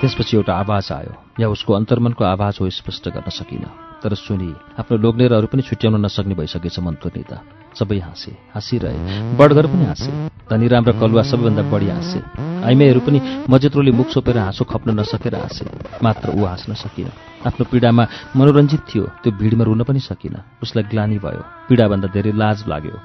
त्यसपछि 0.00 0.36
एउटा 0.36 0.54
आवाज 0.54 0.88
आयो। 0.92 1.12
या 1.40 1.48
उसको 1.48 1.74
अन्तर्मनको 1.74 2.24
आवाज 2.24 2.58
हो 2.60 2.70
स्पष्ट 2.70 3.08
गर्न 3.08 3.30
सकिन। 3.30 3.64
तर 4.02 4.14
सुनि 4.14 4.54
आफ्नो 4.78 4.96
लोग्ने 4.98 5.26
र 5.26 5.32
अरू 5.32 5.46
पनि 5.46 5.62
छुट्याउन 5.62 5.98
नसक्ने 6.06 6.34
भइसकेछ 6.34 6.78
मन्तुर्नी 6.78 7.22
त 7.26 7.42
सबै 7.74 7.98
हाँसे 7.98 8.32
हाँसिरहे। 8.54 9.34
बडघर 9.34 9.66
पनि 9.66 9.84
हाँसे। 9.84 10.12
धनीराम 10.50 10.84
र 10.86 10.92
कलुवा 10.94 11.22
सबैभन्दा 11.22 11.62
बढी 11.66 11.88
हाँसे। 11.90 12.22
आइमाईहरू 12.62 13.00
पनि 13.00 13.18
मजेत्रोले 13.50 13.90
मुख 13.90 14.06
छोपेर 14.14 14.38
हाँसो 14.38 14.64
खप्न 14.64 14.94
नसकेर 15.00 15.34
हाँसे। 15.34 15.66
मात्र 16.02 16.30
ऊ 16.30 16.44
हाँस्न 16.46 16.74
सकिन। 16.74 17.10
आफ्नो 17.46 17.66
पीडामा 17.66 18.04
मनोरञ्जित 18.36 18.82
थियो। 18.86 19.04
त्यो 19.22 19.32
भिडमा 19.34 19.64
रुन 19.66 19.82
पनि 19.82 20.00
सकिन। 20.00 20.62
उसलाई 20.62 20.84
ग्लानी 20.90 21.18
भयो। 21.18 21.42
पीडाभन्दा 21.68 22.08
धेरै 22.14 22.32
लाज 22.38 22.64
लाग्यो। 22.70 22.96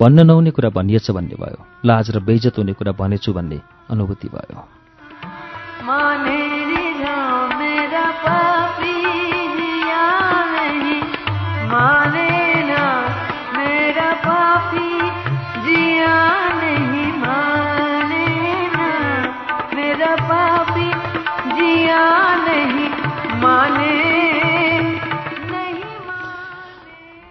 भन्न 0.00 0.26
नहुने 0.26 0.50
कुरा 0.50 0.70
भनिएछ 0.72 1.10
भन्ने 1.10 1.36
भयो। 1.36 1.60
लाज 1.84 2.10
र 2.16 2.20
बेइजत 2.20 2.58
हुने 2.58 2.72
कुरा 2.72 2.92
भनेछु 2.92 3.32
भन्ने 3.32 3.60
अनुभूति 3.92 4.28
भयो। 4.28 4.77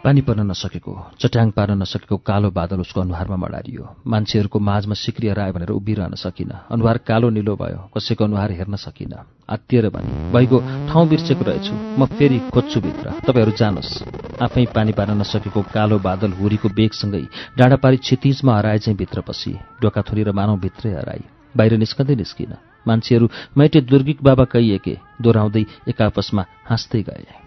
पानी 0.08 0.22
पर्न 0.24 0.42
नसकेको 0.48 0.92
चट्याङ 1.20 1.50
पार्न 1.52 1.84
नसकेको 1.84 2.18
कालो 2.24 2.50
बादल 2.56 2.80
उसको 2.80 3.02
अनुहारमा 3.02 3.36
मडारियो। 3.36 3.84
मान्छेहरूको 4.08 4.60
माझमा 4.60 4.96
सिक्रिएर 4.96 5.40
आयो 5.40 5.54
भनेर 5.54 5.72
उभिरहन 5.76 6.16
सकिन। 6.16 6.52
अनुहार 6.72 6.98
कालो 7.04 7.30
निलो 7.30 7.56
भयो 7.60 7.92
कसैको 7.92 8.24
अनुहार 8.24 8.52
हेर्न 8.52 8.76
सकिन। 8.78 9.14
आत्तिएर 9.52 9.90
भने 9.92 10.32
भइगयो 10.32 10.60
ठाउँ 10.88 11.08
बिर्सेको 11.12 11.44
रहेछु। 11.44 11.74
म 12.00 12.06
फेरि 12.08 12.40
खोज्छु 12.56 12.80
भित्र। 12.80 13.06
तपाईँहरू 13.28 13.52
जानुहोस्। 13.52 13.92
आफै 14.40 14.66
पानी 14.72 14.92
पार्न 14.96 15.20
नसकेको 15.20 15.62
कालो 15.76 16.00
बादल 16.00 16.32
हुरीको 16.40 16.70
बेगसँगै 16.72 17.24
डाँडापारी 17.60 17.98
क्षितिजमा 18.00 18.58
हराए 18.58 18.80
चाहिँ 18.80 18.98
भित्र 18.98 19.28
पसी। 19.28 19.52
डोका 19.84 20.02
थोरेर 20.08 20.32
मानव 20.32 20.56
भित्रै 20.64 20.94
हराई। 20.94 21.24
बाहिर 21.52 21.84
निस्कँदै 21.84 22.16
निस्किन। 22.16 22.56
मान्छेहरू 22.88 23.28
मैटे 23.58 23.82
दुर्गिक 23.84 24.24
बाबा 24.24 24.46
कहिएके? 24.56 24.96
दोहोऱ्याउँदै 25.20 25.64
एक 25.92 26.02
आपसमा 26.02 26.46
हाँस्दै 26.64 27.04
गए। 27.04 27.47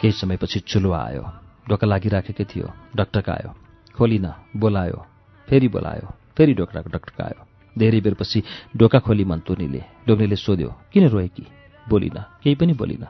केही 0.00 0.12
समयपछि 0.12 0.60
चुलो 0.60 0.92
आयो। 0.92 1.22
ढोका 1.68 1.86
लागिराखेकै 1.86 2.44
थियो। 2.44 2.70
डक्टकायो 2.96 3.50
खोलिन 3.98 4.32
बोलायो। 4.56 5.06
फेरि 5.48 5.68
बोलायो। 5.68 6.08
फेरि 6.38 6.54
ढोक्राको 6.54 6.90
डक्टकायो 6.90 7.46
धेरै 7.78 8.00
बेरपछि 8.00 8.42
ढोका 8.76 8.98
खोली 8.98 9.24
मन्तुनीले 9.24 9.84
लोग्नेले 10.08 10.36
सोध्यो 10.36 10.74
किन 10.92 11.08
रोएकी 11.08 11.46
बोलिन 11.88 12.22
केही 12.42 12.54
पनि 12.54 12.72
बोलिन। 12.72 13.06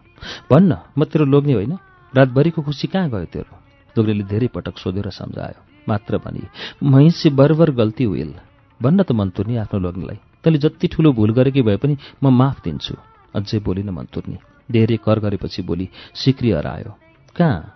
भन्न 0.50 0.76
म 0.98 1.04
तेरो 1.04 1.24
लोग्ने 1.24 1.52
होइन। 1.52 1.78
रातभरिको 2.16 2.62
खुसी 2.62 2.86
कहाँ 2.86 3.10
गयो 3.10 3.24
तेरो? 3.24 3.56
लोग्नेले 3.98 4.24
धेरै 4.24 4.46
पटक 4.46 4.78
सोध्यो 4.78 5.02
र 5.02 5.10
सम्झायो। 5.10 5.60
मात्र 5.88 6.18
भनी 6.18 6.42
महिसी 6.82 7.30
बरबर 7.30 7.70
गल्ती 7.70 8.04
हुइल। 8.04 8.34
भन्न 8.82 9.02
त 9.02 9.12
मन्तुर्नी 9.12 9.56
आफ्नो 9.56 9.80
लोग्नेलाई। 9.80 10.20
तैँले 10.44 10.58
जति 10.58 10.88
ठुलो 10.88 11.12
भुल 11.12 11.32
गरेकी 11.32 11.62
भए 11.62 11.76
पनि 11.76 11.96
म 12.22 12.28
माफ 12.30 12.62
दिन्छु। 12.64 12.94
अझै 13.34 13.58
बोलिन 13.58 13.90
मन्तुर्नी। 13.90 14.38
धेरै 14.70 14.96
कर 14.96 15.18
गरेपछि 15.18 15.62
बोली 15.62 15.88
सिक्री 16.14 16.50
हरायो। 16.50 16.92
कहाँ? 17.36 17.74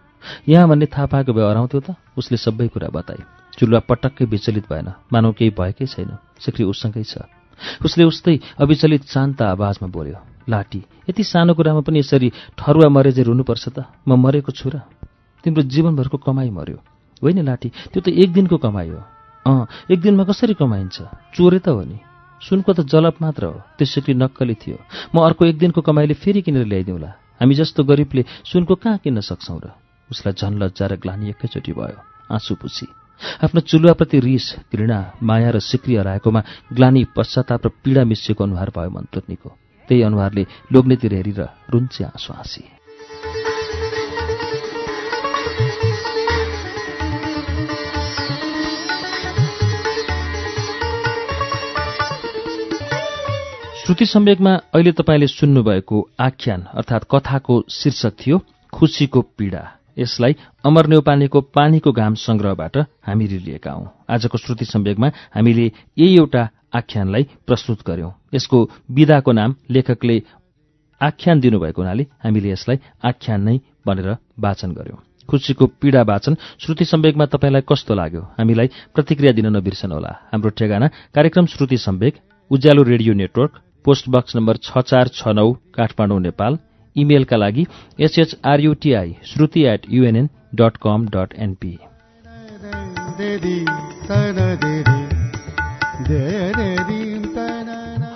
यहाँ 0.49 0.69
भन्ने 0.69 0.87
थाहा 0.87 1.07
पाएको 1.07 1.33
भए 1.33 1.43
हराउँथ्यो 1.43 1.81
त? 1.81 1.97
उसले 2.19 2.37
सबै 2.37 2.69
कुरा 2.69 2.89
बताए। 2.89 3.23
चुलुवा 3.59 3.81
पटक्कै 3.81 4.25
विचलित 4.25 4.67
भएन। 4.71 4.93
मानव 5.13 5.33
केही 5.33 5.51
भएकै 5.51 5.87
छैन। 5.87 6.17
सिक्री 6.41 6.65
उसँगै 6.65 7.03
छ। 7.03 7.27
उसले 7.85 8.05
उस्तै 8.05 8.39
अविचलित 8.59 9.03
शान्त 9.05 9.43
आवाजमा 9.43 9.89
बोल्यो 9.89 10.19
लाटी 10.49 10.81
यति 11.11 11.23
सानो 11.23 11.55
कुरामा 11.55 11.81
पनि 11.81 11.99
यसरी 11.99 12.33
ठरुवा 12.59 12.89
मरे 12.89 13.13
जे 13.13 13.23
रुनुपर्छ 13.23 13.65
त? 13.69 13.79
म 14.09 14.19
मरेको 14.19 14.53
छु 14.53 14.71
र। 14.71 14.83
तिम्रो 15.45 15.63
जीवनभरको 15.63 16.19
कमाई 16.19 16.51
मर्यो। 16.51 16.79
होइन 17.23 17.45
लाठी 17.45 17.69
त्यो 17.93 18.01
त 18.03 18.09
एक 18.09 18.33
दिनको 18.33 18.57
कमाई 18.59 18.89
हो। 18.89 19.03
अँ 19.47 19.67
एक 19.91 20.01
दिनमा 20.01 20.25
कसरी 20.25 20.55
कमाइन्छ? 20.55 21.03
चोरे 21.35 21.59
त 21.59 21.69
हो 21.69 21.83
नि। 21.83 21.99
सुनको 22.43 22.73
त 22.73 22.81
जलप 22.87 23.23
मात्र 23.23 23.45
हो 23.45 23.57
त्यो 23.79 23.87
सिक्री 23.87 24.15
नक्कली 24.15 24.55
थियो। 24.55 24.79
म 25.15 25.17
अर्को 25.23 25.43
एक 25.47 25.59
दिनको 25.59 25.81
कमाइले 25.81 26.15
फेरि 26.15 26.43
किनेर 26.43 26.67
ल्याइदिउँला। 26.67 27.11
हामी 27.41 27.55
जस्तो 27.55 27.85
गरिबले 27.85 28.23
सुनको 28.45 28.75
कहाँ 28.75 28.99
किन्न 28.99 29.21
सक्छौँ 29.21 29.61
र? 29.63 29.67
उसलाई 30.11 30.35
झन 30.35 30.53
लज्जा 30.63 30.87
र 30.87 30.97
ग्लानी 30.99 31.29
एकैचोटि 31.31 31.73
भयो। 31.73 31.99
आँसु 32.31 32.55
पुसी 32.55 32.87
आफ्नो 33.45 33.61
चुलुवाप्रति 33.61 34.19
रिस 34.21 34.47
घृणा 34.75 34.99
माया 35.23 35.51
र 35.55 35.59
सिक्री 35.63 35.95
हराएकोमा 35.97 36.41
ग्लानी 36.75 37.03
पश्चाताप 37.17 37.67
र 37.67 37.69
पीडा 37.83 38.03
मिसिएको 38.05 38.45
अनुहार 38.45 38.71
भयो 38.75 38.91
मन्तुर्नीको 38.91 39.49
त्यही 39.89 40.03
अनुहारले 40.03 40.43
लोग्नेतिर 40.73 41.15
हेरेर 41.15 41.41
रुन्चे 41.71 42.05
आँसु 42.05 42.33
हाँसी। 42.33 42.82
श्रुति 53.93 54.07
सम्वेकमा 54.07 54.51
अहिले 54.75 54.93
तपाईँले 54.93 55.27
सुन्नुभएको 55.27 55.97
आख्यान 56.21 56.61
अर्थात् 56.75 57.05
कथाको 57.11 57.55
शीर्षक 57.71 58.13
थियो 58.17 58.39
खुसीको 58.73 59.21
पीडा। 59.21 59.61
यसलाई 59.99 60.37
अमर 60.65 60.87
नेौपानेको 60.87 61.41
पानीको 61.41 61.93
घाम 61.93 62.15
संग्रहबाट 62.15 62.77
हामीले 62.79 63.39
लिएका 63.39 63.73
हौं। 63.73 63.87
आजको 64.09 64.39
श्रुति 64.39 64.65
सम्वेकमा 64.65 65.09
हामीले 65.35 65.65
यही 65.99 66.17
एउटा 66.17 66.49
आख्यानलाई 66.75 67.23
प्रस्तुत 67.47 67.79
गर्यौं। 67.87 68.11
यसको 68.35 68.59
विधाको 68.91 69.33
नाम 69.33 69.55
लेखकले 69.71 70.17
आख्यान 71.01 71.41
दिनुभएको 71.41 71.83
हुनाले 71.83 72.07
हामीले 72.25 72.51
यसलाई 72.51 72.79
आख्यान 73.05 73.41
नै 73.43 73.59
भनेर 73.87 74.17
वाचन 74.41 74.73
गर्यौं। 74.73 74.97
खुसीको 75.29 75.67
पीडा 75.67 76.03
वाचन 76.03 76.37
श्रुति 76.61 76.85
सम्वेकमा 76.85 77.27
तपाईँलाई 77.27 77.63
कस्तो 77.69 77.95
लाग्यो? 77.95 78.21
हामीलाई 78.21 78.71
प्रतिक्रिया 78.95 79.33
दिन 79.33 79.47
नबिर्सनुहोला। 79.57 80.13
हाम्रो 80.33 80.51
ठेगाना 80.51 80.89
कार्यक्रम 81.15 81.47
Shruti 81.47 81.77
Sambeg 81.77 82.15
Ujyaalo 82.51 82.83
radio 82.83 83.15
network 83.15 83.61
post 83.85 84.09
box 84.09 84.37
number 84.37 84.57
छ 84.57 84.81
चार 84.83 85.09
छ 85.09 85.29
नौ 85.35 85.51
काठमाडौँ 85.75 86.21
नेपाल। 86.21 86.59
इमेलका 86.97 87.37
लागि 87.37 87.65
S H R U T I 88.01 89.11
Shruti 89.27 89.63
at 89.67 89.87
युएनएन 89.91 90.29
dot 90.55 90.77
com 90.83 91.07
dot 91.09 91.35
NP 91.39 91.73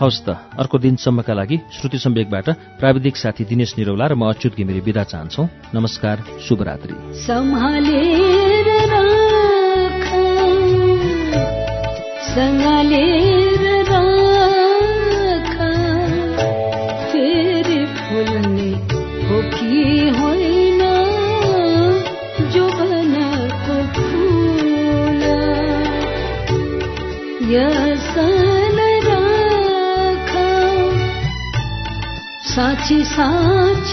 हवस् 0.01 0.21
त 0.27 0.29
अर्को 0.61 0.79
दिनसम्मका 0.79 1.35
लागि 1.35 1.57
श्रुति 1.73 1.99
सम्वेकबाट 1.99 2.47
प्राविधिक 2.79 3.17
साथी 3.17 3.45
दिनेश 3.45 3.75
निरौला 3.79 4.07
र 4.07 4.15
म 4.15 4.29
अच्युत 4.29 4.55
घिमिरे 4.57 4.81
विदा 4.87 5.05
चाहन्छौ। 5.05 5.43
नमस्कार 5.75 6.17
शुभरात्रि 6.49 6.95
सम्हालेर 12.37 13.46
साँच 32.87 33.05
साँच 33.05 33.91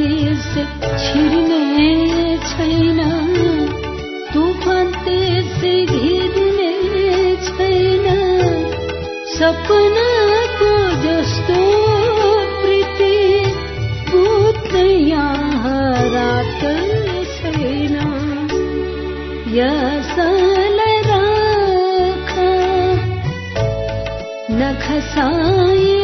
देश 0.00 0.46
छिर्ने 1.02 2.38
छैन। 2.38 3.00
तुफान 4.34 4.86
देश 4.86 5.60
घिर्ने 5.90 7.36
छैन। 7.46 8.06
सपनाको 9.34 10.72
जस्तो 11.04 11.60
प्रीति 12.62 13.18
पुत 14.10 14.74
यहाँ 15.12 15.92
रात 15.92 16.62
छैन। 17.36 17.96
यसलाई 19.48 20.98
राख 21.02 22.34
नखसाई 24.50 25.99